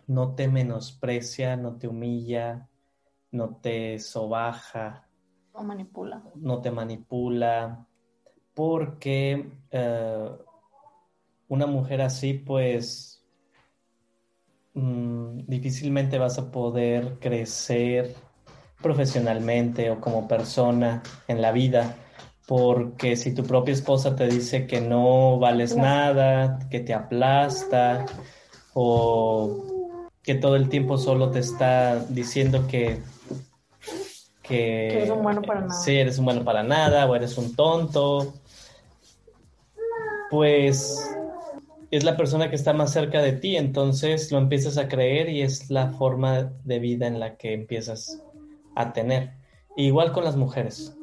[0.08, 2.68] no te menosprecia, no te humilla,
[3.30, 5.08] no te sobaja.
[5.54, 6.24] No manipula.
[6.34, 7.86] No te manipula,
[8.52, 10.30] porque eh,
[11.46, 13.13] una mujer así pues
[14.74, 18.14] mmm, difícilmente vas a poder crecer
[18.82, 21.96] profesionalmente o como persona en la vida
[22.46, 28.04] porque si tu propia esposa te dice que no vales nada, que te aplasta
[28.74, 29.64] o
[30.22, 33.00] que todo el tiempo solo te está diciendo que
[34.42, 35.80] que, eres un bueno para nada.
[35.80, 38.34] Sí, eres un bueno para nada o eres un tonto.
[40.30, 41.16] Pues
[41.96, 45.42] es la persona que está más cerca de ti, entonces lo empiezas a creer y
[45.42, 48.22] es la forma de vida en la que empiezas
[48.74, 49.34] a tener.
[49.76, 50.96] Igual con las mujeres.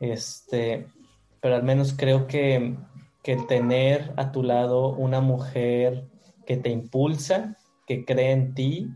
[0.00, 0.86] Este,
[1.40, 2.76] pero al menos creo que,
[3.22, 6.06] que tener a tu lado una mujer
[6.46, 8.90] que te impulsa, que cree en ti,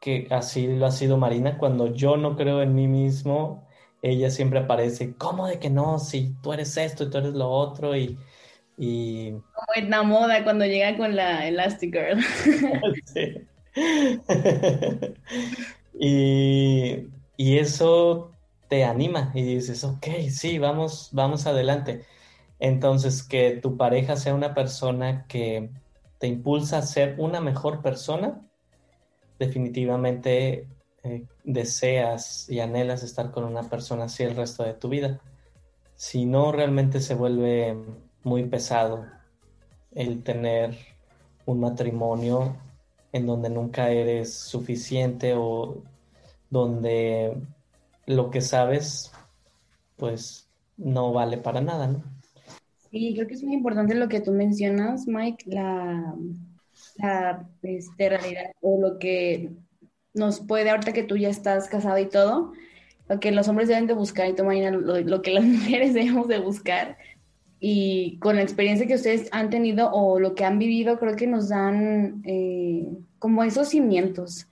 [0.00, 3.66] que así lo ha sido Marina, cuando yo no creo en mí mismo,
[4.02, 5.98] ella siempre aparece, ¿cómo de que no?
[5.98, 8.18] Si tú eres esto y tú eres lo otro y...
[8.76, 9.32] y...
[9.32, 12.22] Como en la moda cuando llega con la Elastic Girl.
[13.04, 13.46] sí.
[15.98, 18.32] y, y eso
[18.68, 22.04] te anima y dices, ok, sí, vamos, vamos adelante.
[22.58, 25.70] Entonces, que tu pareja sea una persona que
[26.18, 28.40] te impulsa a ser una mejor persona,
[29.38, 30.68] definitivamente
[31.02, 35.20] eh, deseas y anhelas estar con una persona así el resto de tu vida.
[35.96, 37.76] Si no, realmente se vuelve
[38.24, 39.06] muy pesado
[39.94, 40.76] el tener
[41.46, 42.56] un matrimonio
[43.12, 45.82] en donde nunca eres suficiente o
[46.50, 47.36] donde
[48.06, 49.12] lo que sabes,
[49.96, 52.02] pues no vale para nada, ¿no?
[52.90, 56.14] Sí, creo que es muy importante lo que tú mencionas, Mike, la,
[56.96, 59.50] la este, realidad o lo que
[60.12, 62.52] nos puede, ahorita que tú ya estás casado y todo,
[63.08, 66.28] lo que los hombres deben de buscar y tú, lo, lo que las mujeres debemos
[66.28, 66.96] de buscar.
[67.66, 71.26] Y con la experiencia que ustedes han tenido o lo que han vivido, creo que
[71.26, 72.86] nos dan eh,
[73.18, 74.48] como esos cimientos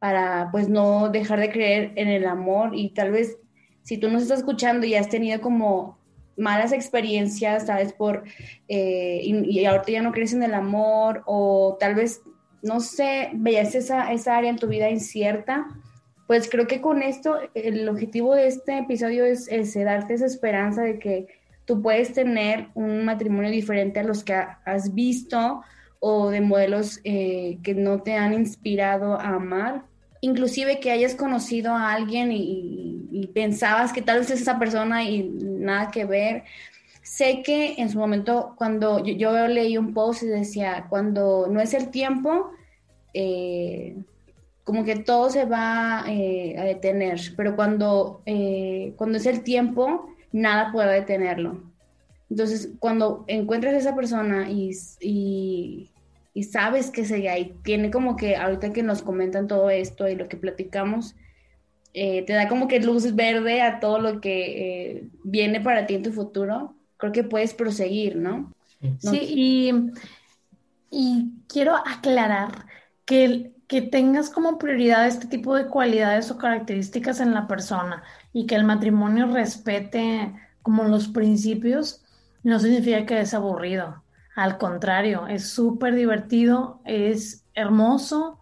[0.00, 3.36] para pues no dejar de creer en el amor y tal vez
[3.84, 6.00] si tú nos estás escuchando y has tenido como
[6.36, 8.24] malas experiencias, sabes, por,
[8.66, 12.22] eh, y, ahorita ya no crees en el amor o tal vez,
[12.60, 15.68] no sé, veías esa, esa área en tu vida incierta,
[16.26, 20.98] pues creo que con esto el objetivo de este episodio es, darte esa esperanza de
[20.98, 21.37] que
[21.68, 24.32] tú puedes tener un matrimonio diferente a los que
[24.64, 25.62] has visto
[26.00, 29.84] o de modelos eh, que no te han inspirado a amar
[30.20, 32.96] inclusive que hayas conocido a alguien y,
[33.34, 36.44] pensabas que tal vez es esa persona y nada que ver.
[37.02, 41.74] Sé que en su momento, cuando yo, leí un post y decía, cuando no es
[41.74, 42.50] el tiempo,
[43.14, 43.96] eh,
[44.64, 48.22] como que todo se va eh, a detener, pero cuando,
[48.96, 51.62] cuando es el tiempo, nada puede detenerlo.
[52.30, 54.70] Entonces, cuando encuentras a esa persona y,
[56.34, 60.14] y sabes que se ahí, tiene como que ahorita que nos comentan todo esto y
[60.14, 61.16] lo que platicamos,
[61.94, 65.94] eh, te da como que luz verde a todo lo que eh, viene para ti
[65.94, 68.54] en tu futuro, creo que puedes proseguir, ¿no?
[68.98, 69.72] Sí, y,
[70.92, 72.66] y, quiero aclarar
[73.04, 78.02] que, que tengas como prioridad este tipo de cualidades o características en la persona
[78.32, 82.02] y que el matrimonio respete como los principios,
[82.42, 84.02] no significa que es aburrido.
[84.34, 88.40] Al contrario, es súper divertido, es hermoso,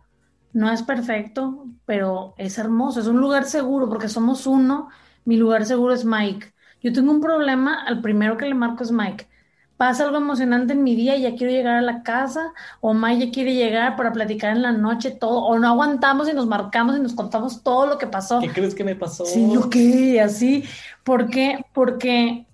[0.52, 4.88] no es perfecto, pero es hermoso, es un lugar seguro porque somos uno.
[5.24, 6.54] Mi lugar seguro es Mike.
[6.82, 9.28] Yo tengo un problema, al primero que le marco es Mike,
[9.76, 13.18] pasa algo emocionante en mi día y ya quiero llegar a la casa, o May
[13.18, 16.96] ya quiere llegar para platicar en la noche todo, o no aguantamos y nos marcamos
[16.96, 18.40] y nos contamos todo lo que pasó.
[18.40, 19.24] ¿Qué crees que me pasó?
[19.26, 20.64] Sí, yo qué, así.
[21.04, 21.64] ¿Por qué?
[21.72, 22.46] Porque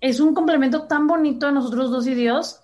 [0.00, 2.60] es un complemento tan bonito de nosotros dos y Dios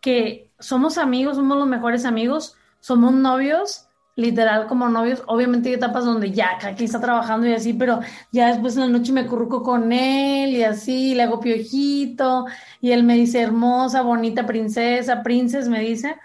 [0.00, 3.86] que somos amigos, somos los mejores amigos, somos novios,
[4.20, 5.22] literal como novios.
[5.26, 8.00] Obviamente hay etapas donde ya quien está trabajando y así, pero
[8.30, 12.46] ya después en la noche me curruco con él y así, le hago piojito
[12.80, 16.16] y él me dice hermosa, bonita princesa, princes me dice.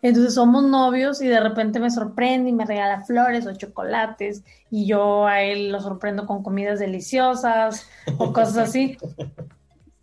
[0.00, 4.86] Entonces somos novios y de repente me sorprende y me regala flores o chocolates y
[4.86, 8.96] yo a él lo sorprendo con comidas deliciosas o cosas así.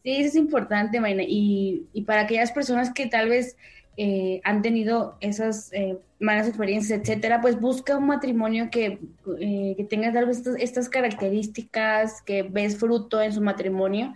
[0.06, 1.24] Sí, eso es importante, Marina.
[1.26, 3.58] Y para aquellas personas que tal vez
[3.98, 9.00] eh, han tenido esas eh, malas experiencias, etcétera, pues busca un matrimonio que,
[9.40, 14.14] eh, que tenga tal vez estas, características, que ves fruto en su matrimonio.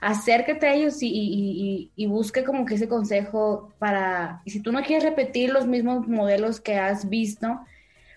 [0.00, 4.82] Acércate a ellos y, y, y, busca como que ese consejo para, si tú no
[4.82, 7.60] quieres repetir los mismos modelos que has visto,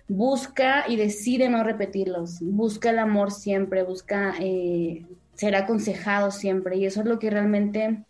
[0.09, 2.39] busca y decide no repetirlos.
[2.41, 5.05] Busca el amor siempre, busca eh,
[5.35, 6.75] ser aconsejado siempre.
[6.75, 8.03] Y eso es lo que realmente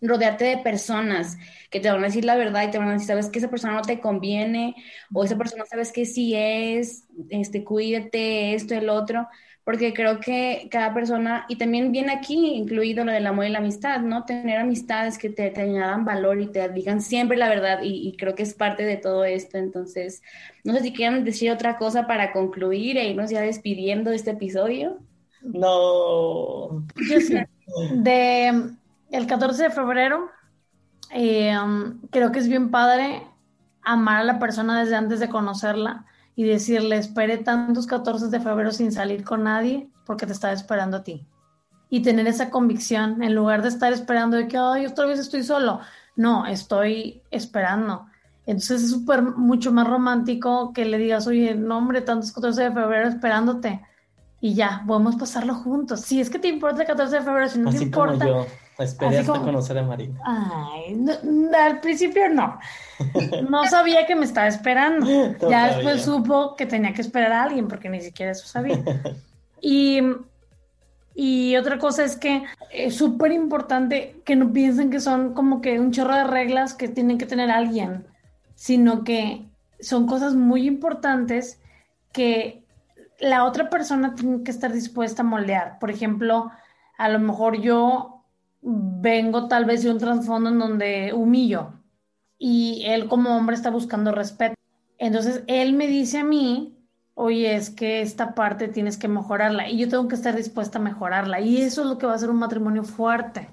[0.00, 1.36] rodearte de personas
[1.70, 3.50] que te van a decir la verdad y te van a decir, sabes que esa
[3.50, 4.74] persona no te conviene
[5.12, 9.28] o esa persona sabes que sí es, este, cuídate, esto, el otro,
[9.62, 13.58] porque creo que cada persona, y también viene aquí incluido lo del amor y la
[13.58, 14.24] amistad, ¿no?
[14.24, 18.16] Tener amistades que te, te añadan valor y te digan siempre la verdad y, y,
[18.16, 20.22] creo que es parte de todo esto, entonces,
[20.64, 24.32] no sé si quieren decir otra cosa para concluir e irnos ya despidiendo de este
[24.32, 24.98] episodio.
[25.42, 26.84] No.
[26.96, 27.46] Yo.
[27.94, 28.76] De
[29.10, 30.30] el 14 de febrero,
[31.12, 31.56] eh,
[32.10, 33.26] creo que es bien padre
[33.82, 36.04] amar a la persona desde antes de conocerla
[36.36, 40.98] y decirle, espere tantos 14 de febrero sin salir con nadie porque te está esperando
[40.98, 41.26] a ti.
[41.88, 45.42] Y tener esa convicción, en lugar de estar esperando de que, ay, otra vez estoy
[45.42, 45.80] solo.
[46.14, 48.06] No, estoy esperando.
[48.46, 52.72] Entonces es súper, mucho más romántico que le digas, oye, no, hombre, tantos 14 de
[52.72, 53.80] febrero esperándote.
[54.40, 56.00] Y ya, podemos pasarlo juntos.
[56.00, 58.26] Si es que te importa el 14 de febrero, si no Así te importa.
[58.80, 60.18] Esperé hasta como- conocer a Marina.
[60.24, 62.58] Ay, no- al principio no.
[63.48, 65.06] No sabía que me estaba esperando.
[65.50, 68.78] Ya después supo que tenía que esperar a alguien porque ni siquiera eso sabía.
[69.62, 70.00] Y,
[71.14, 75.78] y otra cosa es que es súper importante que no piensen que son como que
[75.78, 78.06] un chorro de reglas que tienen que tener alguien,
[78.54, 79.44] sino que
[79.80, 81.60] son cosas muy importantes
[82.12, 82.62] que
[83.18, 85.78] la otra persona tiene que estar dispuesta a moldear.
[85.78, 86.50] Por ejemplo,
[86.96, 88.19] a lo mejor yo
[88.62, 91.72] vengo tal vez de un trasfondo en donde humillo
[92.38, 94.54] y él como hombre está buscando respeto.
[94.98, 96.76] Entonces él me dice a mí,
[97.14, 100.82] oye, es que esta parte tienes que mejorarla y yo tengo que estar dispuesta a
[100.82, 103.50] mejorarla y eso es lo que va a ser un matrimonio fuerte.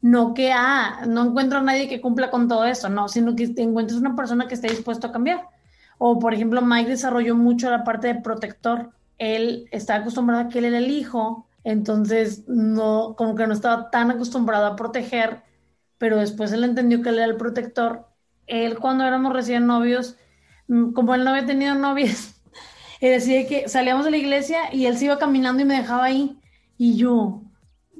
[0.00, 3.52] No que, ah, no encuentro a nadie que cumpla con todo eso, no, sino que
[3.56, 5.48] encuentres una persona que esté dispuesto a cambiar.
[5.98, 8.90] O, por ejemplo, Mike desarrolló mucho la parte de protector.
[9.18, 13.90] Él está acostumbrado a que él era el hijo, entonces no, como que no estaba
[13.90, 15.42] tan acostumbrado a proteger,
[15.98, 18.08] pero después él entendió que él era el protector.
[18.46, 20.16] Él, cuando éramos recién novios,
[20.68, 22.42] mm, como él no había tenido novias,
[23.00, 26.04] él decía que salíamos de la iglesia y él se iba caminando y me dejaba
[26.04, 26.38] ahí.
[26.76, 27.42] Y yo,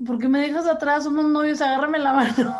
[0.04, 1.04] ¿por qué me dejas atrás?
[1.04, 2.56] Somos novios, agárrame la mano.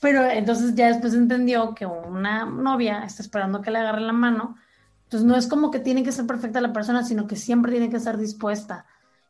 [0.00, 4.56] Pero entonces ya después entendió que una novia está esperando que le agarre la mano.
[5.04, 7.90] Entonces no es como que tiene que ser perfecta la persona, sino que siempre tiene
[7.90, 8.86] que estar dispuesta.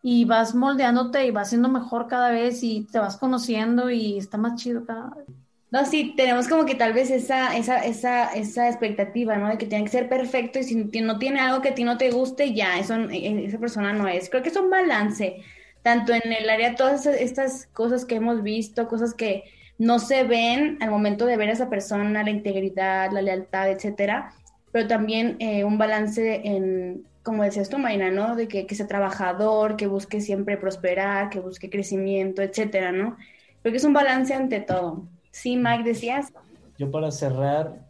[0.07, 4.37] Y vas moldeándote y vas siendo mejor cada vez y te vas conociendo y está
[4.37, 5.27] más chido cada vez.
[5.71, 9.49] No, sí, tenemos como que tal vez esa, esa, esa, esa expectativa, ¿no?
[9.49, 11.99] De que tiene que ser perfecto y si no tiene algo que a ti no
[11.99, 14.31] te guste, ya, eso, eh, esa persona no es.
[14.31, 15.43] Creo que es un balance,
[15.83, 19.45] tanto en el área todas estas cosas que hemos visto, cosas que
[19.79, 24.33] no se ven al momento de ver a esa persona, la integridad, la lealtad, etcétera,
[24.71, 28.37] pero también eh, un balance en, como decías tú, Marina, ¿no?
[28.37, 33.17] De que, que sea trabajador, que busque siempre prosperar, que busque crecimiento, etcétera, ¿no?
[33.63, 35.09] Creo que es un balance ante todo.
[35.33, 36.33] Sí, Mike, decías.
[36.79, 37.87] Yo para cerrar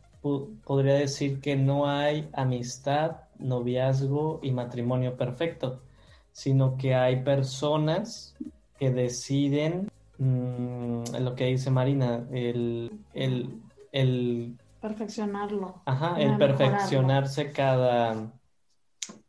[0.65, 5.85] podría decir que no hay amistad, noviazgo y matrimonio perfecto,
[6.33, 8.39] sino que hay personas
[8.79, 13.63] que deciden mm, lo que dice Marina, el, el,
[13.93, 15.83] el, Perfeccionarlo.
[15.87, 16.39] ajá, el mejorarlo.
[16.39, 18.33] perfeccionarse cada,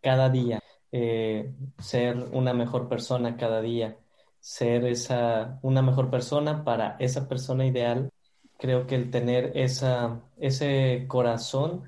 [0.08, 0.60] cada día,
[0.91, 3.97] eh, ser una mejor persona cada día,
[4.39, 8.10] ser esa, una mejor persona para esa persona ideal.
[8.58, 11.84] Creo que el tener esa, ese corazón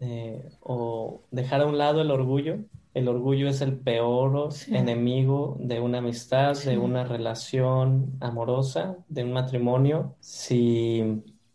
[0.00, 2.58] eh, o dejar a un lado el orgullo
[2.94, 4.72] el orgullo es el peor Sí.
[4.76, 6.70] enemigo de una amistad, Sí.
[6.70, 10.14] de una relación amorosa, de un matrimonio.
[10.20, 11.02] Si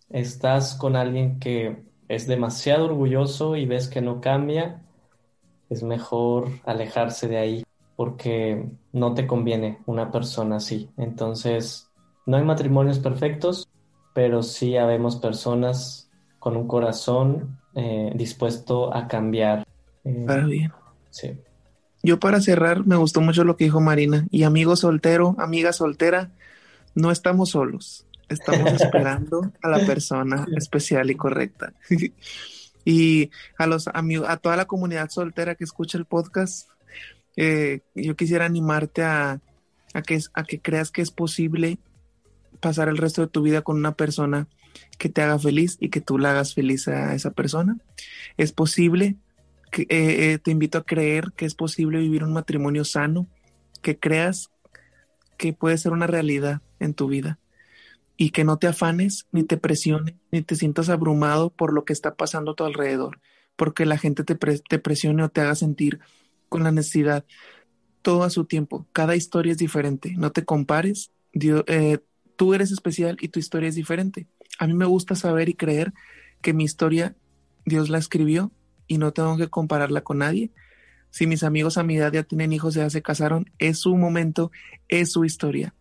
[0.10, 4.82] estás con alguien que es demasiado orgulloso y ves que no cambia,
[5.70, 7.64] es mejor alejarse de ahí
[7.96, 10.90] porque no te conviene una persona así.
[10.98, 11.90] Entonces,
[12.26, 13.68] no hay matrimonios perfectos,
[14.14, 16.10] pero sí habemos personas
[16.40, 19.66] con un corazón eh, dispuesto a cambiar.
[20.06, 20.72] Eh, Para bien.
[21.10, 21.38] sí.
[22.02, 24.26] Yo para cerrar, me gustó mucho lo que dijo Marina.
[24.32, 26.32] Y amigo soltero, amiga soltera,
[26.96, 28.06] no estamos solos.
[28.30, 31.74] Estamos esperando a la persona especial y correcta.
[32.90, 33.30] y
[33.60, 36.68] a los amigos, a toda la comunidad soltera que escucha el podcast,
[37.38, 39.40] eh, yo quisiera animarte a,
[39.94, 41.78] a que, a que creas que es posible
[42.60, 44.48] pasar el resto de tu vida con una persona
[44.98, 47.78] que te haga feliz y que tú la hagas feliz a esa persona.
[48.38, 49.18] Es posible
[49.72, 53.28] que, eh, eh, te invito a creer que es posible vivir un matrimonio sano,
[53.84, 54.50] que creas
[55.38, 57.38] que puede ser una realidad en tu vida
[58.20, 61.94] y que no te afanes, ni te presiones, ni te sientas abrumado por lo que
[61.94, 63.22] está pasando a tu alrededor,
[63.56, 66.02] porque la gente te, pre- te presione o te haga sentir
[66.50, 67.26] con la necesidad.
[68.02, 72.00] Todo a su tiempo, cada historia es diferente, no te compares, Dios- eh,
[72.36, 74.28] tú eres especial y tu historia es diferente.
[74.60, 75.94] A mí me gusta saber y creer
[76.42, 77.16] que mi historia
[77.66, 78.52] Dios la escribió
[78.88, 80.52] y no tengo que compararla con nadie.
[81.10, 84.52] Si mis amigos a mi edad ya tienen hijos, ya se casaron, es su momento,
[84.90, 85.74] es su historia.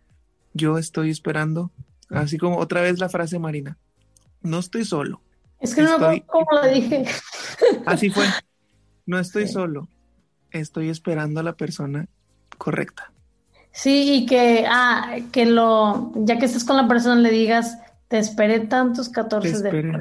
[0.54, 1.72] Yo estoy esperando,
[2.10, 3.76] así como otra vez la frase Marina,
[4.42, 5.20] no estoy solo.
[5.60, 7.04] Es que no me cómo lo dije.
[7.86, 8.26] Así fue,
[9.06, 9.54] no estoy Sí.
[9.54, 9.88] solo,
[10.50, 12.06] estoy esperando a la persona
[12.56, 13.12] correcta.
[13.72, 17.78] Sí, y que, ah, que lo, ya que estés con la persona, le digas,
[18.08, 20.00] te esperé tantos 14 Te de febrero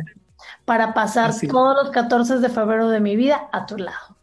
[0.65, 4.15] para pasar Así todos los 14 de febrero de mi vida a tu lado.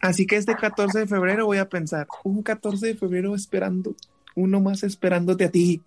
[0.00, 3.94] Así que este 14 de febrero voy a pensar, un 14 de febrero esperando,
[4.34, 5.82] uno más esperándote a ti.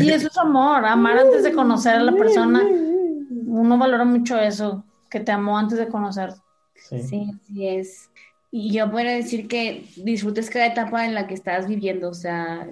[0.00, 2.62] Y eso es amor, amar antes de conocer a la persona.
[3.46, 6.32] Uno valora mucho eso, que te amó antes de conocer.
[6.74, 7.02] Sí.
[7.02, 8.10] Sí, así es.
[8.50, 12.08] Y yo podría decir que disfrutes cada etapa en la que estás viviendo.
[12.10, 12.68] O sea,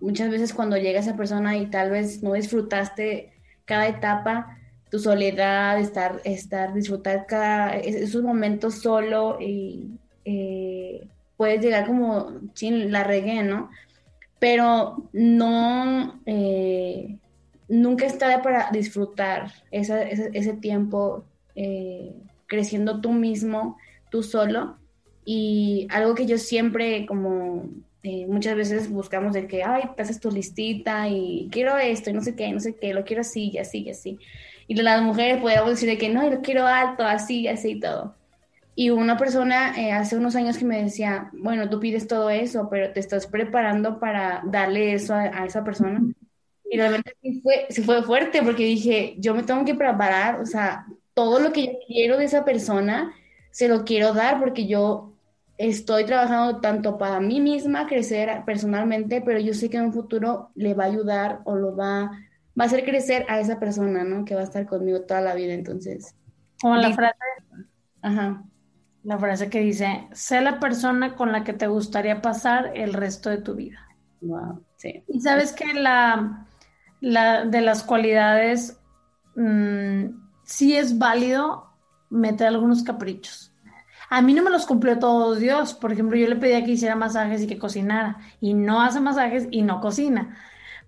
[0.00, 3.32] muchas veces cuando llega esa persona y tal vez no disfrutaste
[3.64, 4.58] cada etapa,
[4.90, 9.90] tu soledad, estar, estar, disfrutar cada, es- esos momentos solo y
[10.24, 11.06] eh,
[11.36, 13.70] puedes llegar como, chin, la regué, ¿no?
[14.44, 17.16] Pero no, eh,
[17.66, 21.24] nunca es para disfrutar ese, ese tiempo
[21.54, 22.12] eh,
[22.44, 23.78] creciendo tú mismo,
[24.10, 24.76] tú solo.
[25.24, 27.70] Y algo que yo siempre, como
[28.02, 32.12] eh, muchas veces buscamos de que, ay, te haces tu listita y quiero esto y
[32.12, 34.18] no sé qué, no sé qué, lo quiero así y así y así.
[34.68, 38.14] Y las mujeres podríamos decir de que no, lo quiero alto, así, así y todo.
[38.74, 42.68] Y una persona eh, hace unos años que me decía, bueno, tú pides todo eso,
[42.68, 46.02] pero te estás preparando para darle eso a, a esa persona.
[46.68, 50.46] Y realmente sí fue, sí fue fuerte porque dije, yo me tengo que preparar, o
[50.46, 53.14] sea, todo lo que yo quiero de esa persona,
[53.50, 55.12] se lo quiero dar porque yo
[55.56, 60.50] estoy trabajando tanto para mí misma, crecer personalmente, pero yo sé que en un futuro
[60.54, 62.10] le va a ayudar o lo va,
[62.58, 64.24] va a hacer crecer a esa persona, ¿no?
[64.24, 66.14] Que va a estar conmigo toda la vida, entonces,
[66.60, 67.18] Como la frase,
[68.02, 68.44] ajá.
[69.04, 73.30] La frase que dice, sé la persona con la que te gustaría pasar el resto
[73.30, 73.86] de tu vida.
[74.22, 75.04] Wow, sí.
[75.08, 76.46] Y sabes que la,
[77.00, 78.80] la de las cualidades
[79.36, 80.06] mm,
[80.44, 81.70] sí es válido
[82.08, 83.52] meter algunos caprichos.
[84.08, 85.74] A mí no me los cumplió todo Dios.
[85.74, 88.18] Por ejemplo, yo le pedía que hiciera masajes y que cocinara.
[88.40, 90.36] Y no hace masajes y no cocina.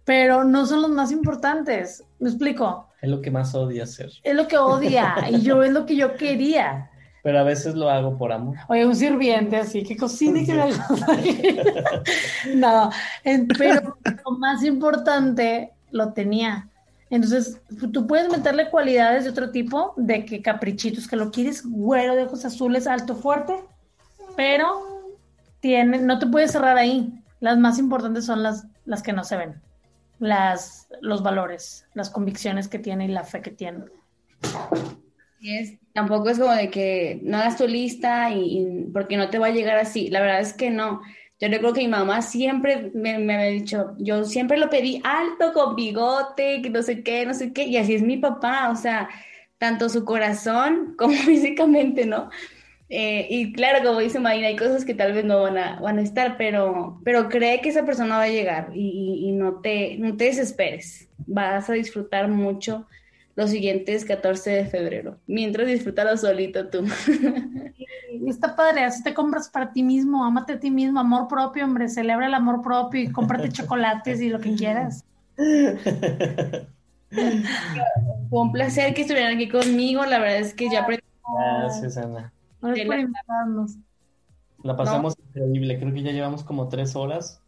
[0.04, 2.04] Pero no son los más importantes.
[2.18, 2.88] ¿Me explico?
[3.02, 4.10] Es lo que más odio hacer.
[4.22, 6.90] Es lo que odia y yo es lo que yo quería.
[7.26, 8.56] Pero a veces lo hago por amor.
[8.68, 11.64] Oye, un sirviente así que cocine y que masaje.
[12.54, 12.88] No,
[13.58, 16.68] pero lo más importante lo tenía.
[17.10, 17.60] Entonces,
[17.92, 22.26] tú puedes meterle cualidades de otro tipo, de que caprichitos, que lo quieres güero, de
[22.26, 23.56] ojos azules, alto, fuerte,
[24.36, 25.10] pero
[25.58, 27.12] tiene, no te puedes cerrar ahí.
[27.40, 29.60] Las más importantes son las, las que no se ven,
[30.20, 33.86] las, los valores, las convicciones que tiene y la fe que tiene.
[35.92, 39.50] Tampoco es como de que no hagas tu lista y, porque no te va a
[39.50, 40.08] llegar así.
[40.10, 41.00] La verdad es que no.
[41.40, 45.52] Yo recuerdo que mi mamá siempre me, me había dicho, yo siempre lo pedí alto,
[45.52, 48.76] con bigote, que no sé qué, no sé qué, y así es mi papá, o
[48.76, 49.08] sea,
[49.58, 52.30] tanto su corazón como físicamente, ¿no?
[52.88, 55.98] Eh, y claro, como dice Marina, hay cosas que tal vez no van a, van
[55.98, 59.60] a estar, pero, pero cree que esa persona va a llegar y, y- y no
[59.60, 61.08] te, no te desesperes.
[61.18, 62.86] Vas a disfrutar mucho
[63.36, 65.18] los siguientes 14 de febrero.
[65.26, 66.78] Mientras disfrútalo solito tú.
[68.26, 71.88] Está padre, así te compras para ti mismo, amate a ti mismo, amor propio, hombre,
[71.88, 75.04] celebra el amor propio y cómprate chocolates y lo que quieras.
[75.36, 75.76] Fue
[78.40, 80.04] un placer que estuvieran aquí conmigo.
[80.06, 81.04] La verdad es que ya aprendí.
[81.38, 82.32] Gracias, Ana.
[82.60, 83.76] Gracias por invitarnos.
[84.62, 87.42] La pasamos increíble, creo que ya llevamos como tres horas.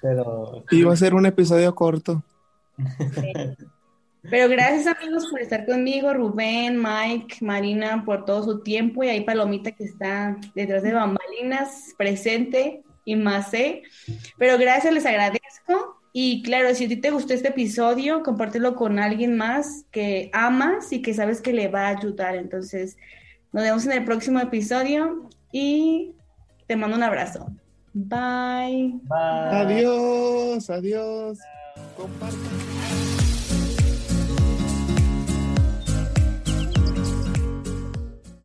[0.00, 2.22] Pero Iba a ser un episodio corto.
[4.30, 9.22] Pero gracias amigos por estar conmigo, Rubén, Mike, Marina, por todo su tiempo y ahí
[9.22, 13.82] Palomita que está detrás de bambalinas, presente y más, ¿eh?
[14.36, 15.98] Pero gracias, les agradezco.
[16.12, 20.92] Y claro, si a ti te gustó este episodio, compártelo con alguien más que amas
[20.92, 22.34] y que sabes que le va a ayudar.
[22.34, 22.96] Entonces,
[23.52, 26.12] nos vemos en el próximo episodio y
[26.66, 27.46] te mando un abrazo.
[27.94, 28.94] Bye.
[29.04, 29.58] bye.
[29.58, 31.38] Adiós, adiós.
[31.96, 32.67] Comparte.